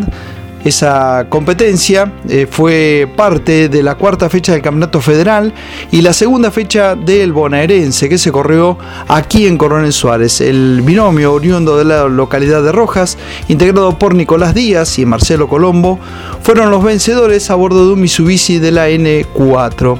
Esa 0.65 1.27
competencia 1.31 2.13
eh, 2.29 2.47
fue 2.51 3.09
parte 3.17 3.71
de 3.71 3.83
la 3.83 3.95
cuarta 3.95 4.29
fecha 4.29 4.53
del 4.53 4.61
Campeonato 4.61 5.01
Federal 5.01 5.55
y 5.91 6.03
la 6.03 6.13
segunda 6.13 6.51
fecha 6.51 6.95
del 6.95 7.33
bonaerense 7.33 8.09
que 8.11 8.19
se 8.19 8.31
corrió 8.31 8.77
aquí 9.09 9.47
en 9.47 9.57
Coronel 9.57 9.93
Suárez. 9.93 10.43
El 10.43 10.83
binomio 10.83 11.33
oriundo 11.33 11.79
de 11.79 11.85
la 11.87 12.09
localidad 12.09 12.63
de 12.63 12.73
Rojas, 12.73 13.17
integrado 13.49 13.99
por 13.99 14.15
Nicolás 14.15 14.55
Díaz 14.55 14.99
y 14.99 15.07
Marcelo 15.07 15.49
Colombo, 15.49 15.99
fueron 16.43 16.71
los 16.71 16.85
vencedores 16.85 17.51
a 17.51 17.55
bordo 17.55 17.87
de 17.87 17.95
un 17.95 18.01
Mitsubishi 18.03 18.59
de 18.59 18.71
la 18.71 18.91
N4 18.91 19.99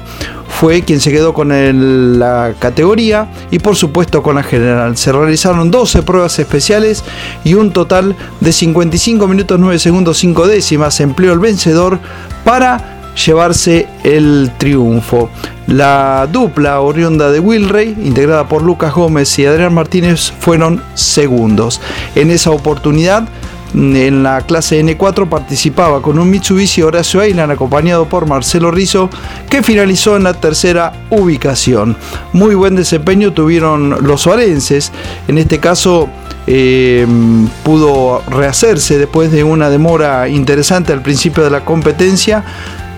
fue 0.61 0.83
quien 0.83 0.99
se 0.99 1.11
quedó 1.11 1.33
con 1.33 1.49
la 2.19 2.53
categoría 2.59 3.27
y 3.49 3.57
por 3.57 3.75
supuesto 3.75 4.21
con 4.21 4.35
la 4.35 4.43
general. 4.43 4.95
Se 4.95 5.11
realizaron 5.11 5.71
12 5.71 6.03
pruebas 6.03 6.37
especiales 6.37 7.03
y 7.43 7.55
un 7.55 7.73
total 7.73 8.15
de 8.41 8.51
55 8.53 9.27
minutos 9.27 9.59
9 9.59 9.79
segundos 9.79 10.19
5 10.19 10.45
décimas 10.45 10.99
empleó 10.99 11.33
el 11.33 11.39
vencedor 11.39 11.97
para 12.43 12.99
llevarse 13.25 13.87
el 14.03 14.51
triunfo. 14.59 15.31
La 15.65 16.27
dupla 16.31 16.79
oriunda 16.81 17.31
de 17.31 17.39
Wilrey, 17.39 17.97
integrada 18.03 18.47
por 18.47 18.61
Lucas 18.61 18.93
Gómez 18.93 19.39
y 19.39 19.47
Adrián 19.47 19.73
Martínez, 19.73 20.31
fueron 20.41 20.83
segundos. 20.93 21.81
En 22.13 22.29
esa 22.29 22.51
oportunidad, 22.51 23.27
en 23.73 24.23
la 24.23 24.41
clase 24.41 24.83
N4 24.83 25.29
participaba 25.29 26.01
con 26.01 26.19
un 26.19 26.29
Mitsubishi 26.29 26.81
Horacio 26.81 27.23
Island 27.25 27.51
acompañado 27.51 28.07
por 28.07 28.27
Marcelo 28.27 28.71
Rizzo 28.71 29.09
que 29.49 29.63
finalizó 29.63 30.17
en 30.17 30.23
la 30.23 30.33
tercera 30.33 30.93
ubicación. 31.09 31.95
Muy 32.33 32.55
buen 32.55 32.75
desempeño 32.75 33.33
tuvieron 33.33 34.05
los 34.05 34.21
suarenses, 34.21 34.91
en 35.27 35.37
este 35.37 35.59
caso 35.59 36.09
eh, 36.47 37.05
pudo 37.63 38.23
rehacerse 38.29 38.97
después 38.97 39.31
de 39.31 39.43
una 39.43 39.69
demora 39.69 40.27
interesante 40.27 40.91
al 40.91 41.01
principio 41.01 41.43
de 41.43 41.51
la 41.51 41.63
competencia 41.63 42.43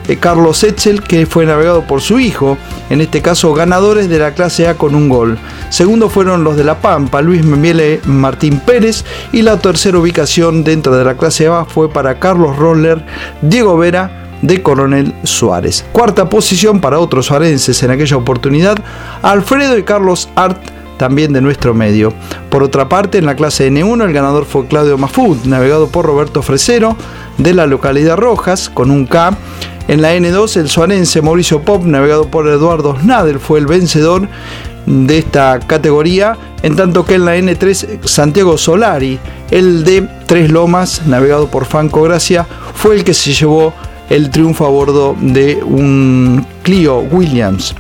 eh, 0.08 0.18
Carlos 0.18 0.64
Etzel, 0.64 1.02
que 1.02 1.26
fue 1.26 1.46
navegado 1.46 1.86
por 1.88 2.02
su 2.02 2.20
hijo, 2.20 2.58
en 2.90 3.02
este 3.02 3.22
caso 3.22 3.54
ganadores 3.54 4.10
de 4.10 4.20
la 4.20 4.34
clase 4.34 4.68
A 4.68 4.76
con 4.76 4.96
un 4.96 5.10
gol. 5.10 5.38
Segundo 5.70 6.10
fueron 6.10 6.44
los 6.44 6.58
de 6.58 6.64
La 6.64 6.80
Pampa, 6.80 7.22
Luis 7.22 7.44
Memiele 7.44 8.02
Martín 8.06 8.60
Pérez, 8.60 9.06
y 9.32 9.42
la 9.42 9.60
tercera 9.60 9.98
ubicación 9.98 10.64
dentro 10.64 10.96
de 10.96 11.06
la 11.06 11.16
clase 11.16 11.48
A 11.48 11.66
fue 11.66 11.90
para 11.90 12.20
Carlos 12.20 12.58
Roller, 12.58 13.04
Diego 13.42 13.78
Vera, 13.78 14.20
de 14.42 14.62
Coronel 14.62 15.16
Suárez. 15.24 15.86
Cuarta 15.94 16.30
posición 16.30 16.82
para 16.82 17.00
otros 17.00 17.28
suarenses 17.28 17.82
en 17.82 17.92
aquella 17.92 18.18
oportunidad, 18.18 18.78
Alfredo 19.22 19.78
y 19.78 19.84
Carlos 19.84 20.30
Art 20.36 20.58
también 20.98 21.34
de 21.34 21.42
nuestro 21.42 21.74
medio. 21.74 22.14
Por 22.50 22.62
otra 22.62 22.88
parte, 22.88 23.18
en 23.18 23.26
la 23.26 23.36
clase 23.36 23.70
N1 23.72 24.06
el 24.06 24.14
ganador 24.14 24.46
fue 24.46 24.68
Claudio 24.68 24.98
Mafud, 24.98 25.38
navegado 25.46 25.88
por 25.88 26.06
Roberto 26.06 26.42
Fresero 26.42 26.96
de 27.38 27.54
la 27.54 27.66
localidad 27.66 28.18
Rojas 28.18 28.70
con 28.70 28.92
un 28.92 29.06
K 29.06 29.36
en 29.88 30.02
la 30.02 30.16
N2, 30.16 30.58
el 30.58 30.70
suanense 30.70 31.22
Mauricio 31.22 31.62
Pop, 31.62 31.84
navegado 31.84 32.28
por 32.28 32.48
Eduardo 32.48 32.98
Snadel, 33.00 33.40
fue 33.40 33.60
el 33.60 33.68
vencedor 33.68 34.28
de 34.86 35.18
esta 35.18 35.60
categoría, 35.60 36.38
en 36.62 36.76
tanto 36.76 37.06
que 37.06 37.16
en 37.16 37.26
la 37.26 37.38
N3 37.38 38.06
Santiago 38.06 38.58
Solari, 38.58 39.20
el 39.52 39.84
de 39.84 40.08
Tres 40.26 40.52
Lomas, 40.52 41.04
navegado 41.06 41.48
por 41.48 41.66
Franco 41.66 42.02
Gracia, 42.04 42.48
fue 42.74 42.96
el 42.96 43.04
que 43.04 43.14
se 43.14 43.34
llevó 43.34 43.74
el 44.10 44.30
triunfo 44.30 44.66
a 44.66 44.70
bordo 44.70 45.16
de 45.20 45.62
un 45.64 46.46
Clio 46.64 47.00
Williams. 47.00 47.76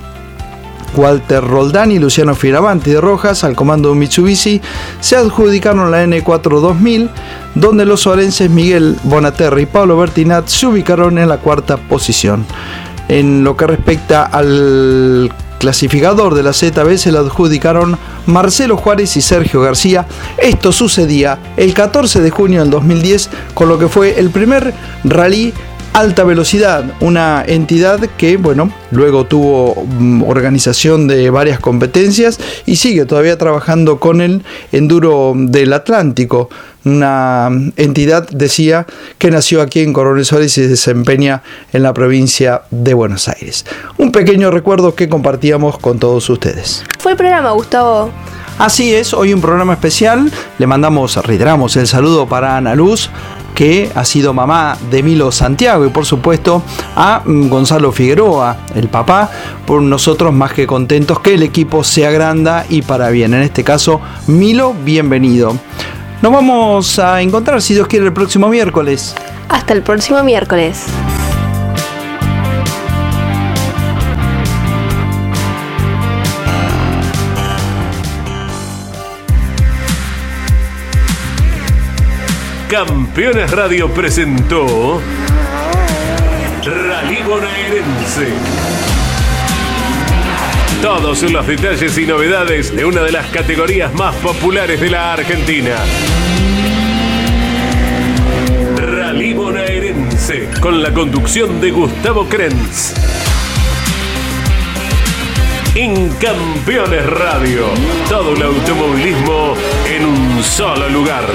Walter 0.96 1.44
Roldán 1.44 1.92
y 1.92 2.00
Luciano 2.00 2.36
Firavanti 2.36 2.92
de 2.92 3.02
Rojas, 3.02 3.44
al 3.44 3.56
comando 3.56 3.90
de 3.90 3.96
Mitsubishi, 3.96 4.62
se 5.00 5.16
adjudicaron 5.16 5.92
la 5.92 6.04
N4 6.06 6.60
2000, 6.60 7.10
donde 7.56 7.86
los 7.86 8.02
suarenses 8.02 8.50
Miguel 8.50 8.98
Bonaterra 9.04 9.60
y 9.62 9.66
Pablo 9.66 9.98
Bertinat 9.98 10.48
se 10.48 10.68
ubicaron 10.68 11.18
en 11.18 11.30
la 11.30 11.38
cuarta 11.38 11.78
posición. 11.78 12.46
En 13.08 13.44
lo 13.44 13.58
que 13.58 13.68
respecta 13.68 14.24
al 14.24 15.32
clasificador 15.64 16.36
de 16.36 16.44
la 16.44 16.52
ZB 16.52 16.98
se 16.98 17.12
le 17.12 17.20
adjudicaron 17.20 17.98
Marcelo 18.26 18.76
Juárez 18.76 19.16
y 19.16 19.22
Sergio 19.22 19.62
García. 19.62 20.06
Esto 20.38 20.74
sucedía 20.74 21.40
el 21.56 21.74
14 21.74 22.20
de 22.20 22.30
junio 22.32 22.60
del 22.60 22.70
2010, 22.70 23.30
con 23.54 23.70
lo 23.70 23.80
que 23.80 23.88
fue 23.88 24.20
el 24.20 24.30
primer 24.30 24.74
rally 25.06 25.54
Alta 25.94 26.24
Velocidad, 26.24 26.86
una 27.02 27.44
entidad 27.46 28.00
que, 28.18 28.38
bueno, 28.38 28.74
luego 28.90 29.26
tuvo 29.26 29.86
mm, 29.86 30.24
organización 30.24 31.08
de 31.08 31.30
varias 31.30 31.60
competencias 31.60 32.40
y 32.66 32.78
sigue 32.78 33.06
todavía 33.06 33.38
trabajando 33.38 34.00
con 34.00 34.20
el 34.20 34.42
Enduro 34.72 35.34
del 35.36 35.72
Atlántico, 35.72 36.50
una 36.84 37.50
entidad, 37.78 38.28
decía, 38.28 38.88
que 39.20 39.30
nació 39.30 39.62
aquí 39.62 39.82
en 39.82 39.94
Coronel 39.94 40.26
Suárez 40.26 40.58
y 40.58 40.64
se 40.64 40.68
desempeña 40.68 41.44
en 41.72 41.84
la 41.84 41.94
provincia 41.94 42.64
de 42.72 42.96
Buenos 42.96 43.28
Aires. 43.28 43.64
Un 43.98 44.12
pequeño 44.12 44.50
recuerdo 44.50 44.96
que 44.96 45.08
compartíamos 45.08 45.78
con 45.78 46.00
todos 46.00 46.28
ustedes. 46.28 46.84
Fue 46.98 47.12
el 47.12 47.18
programa, 47.18 47.52
Gustavo. 47.52 48.10
Así 48.58 48.94
es, 48.94 49.14
hoy 49.14 49.34
un 49.34 49.42
programa 49.42 49.74
especial. 49.74 50.32
Le 50.58 50.68
mandamos, 50.68 51.18
reiteramos 51.18 51.76
el 51.76 51.88
saludo 51.88 52.28
para 52.28 52.58
Ana 52.58 52.76
Luz, 52.76 53.10
que 53.54 53.92
ha 53.94 54.06
sido 54.06 54.34
mamá 54.34 54.78
de 54.90 55.04
Milo 55.04 55.32
Santiago 55.32 55.86
y 55.86 55.90
por 55.90 56.06
supuesto 56.06 56.64
a 56.96 57.22
mm, 57.24 57.50
Gonzalo 57.50 57.92
Figueroa, 57.92 58.58
el 58.76 58.88
papá, 58.90 59.30
por 59.66 59.82
nosotros 59.82 60.34
más 60.34 60.54
que 60.54 60.68
contentos 60.68 61.20
que 61.20 61.36
el 61.36 61.44
equipo 61.44 61.84
se 61.84 62.06
agranda 62.06 62.66
y 62.70 62.82
para 62.82 63.10
bien. 63.10 63.34
En 63.34 63.42
este 63.42 63.64
caso, 63.64 64.02
Milo, 64.28 64.74
bienvenido. 64.84 65.58
Nos 66.22 66.32
vamos 66.32 67.00
a 67.00 67.22
encontrar, 67.22 67.62
si 67.62 67.74
Dios 67.74 67.88
quiere, 67.88 68.06
el 68.06 68.14
próximo 68.14 68.48
miércoles. 68.48 69.14
Hasta 69.50 69.74
el 69.74 69.82
próximo 69.82 70.24
miércoles. 70.24 70.86
Campeones 82.74 83.52
Radio 83.52 83.88
presentó 83.94 85.00
Rally 86.66 87.22
Bonaerense. 87.22 88.30
Todos 90.82 91.22
los 91.22 91.46
detalles 91.46 91.96
y 92.00 92.08
novedades 92.08 92.76
de 92.76 92.84
una 92.84 93.04
de 93.04 93.12
las 93.12 93.28
categorías 93.28 93.94
más 93.94 94.16
populares 94.16 94.82
de 94.82 94.90
la 94.90 95.14
Argentina. 95.14 95.76
Rally 98.76 99.34
Bonaerense, 99.36 100.50
con 100.60 100.82
la 100.82 100.92
conducción 100.92 101.62
de 101.62 101.70
Gustavo 101.70 102.28
Krenz. 102.28 102.96
En 105.76 106.10
Campeones 106.16 107.06
Radio, 107.06 107.68
todo 108.10 108.34
el 108.34 108.42
automovilismo 108.42 109.54
en 109.88 110.06
un 110.08 110.44
solo 110.44 110.90
lugar. 110.90 111.26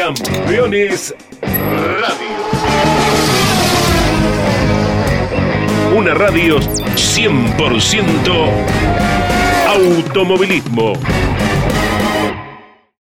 Campeones 0.00 1.14
Radio. 1.42 2.40
Una 5.94 6.14
radio 6.14 6.56
100% 6.56 8.48
automovilismo. 9.66 10.96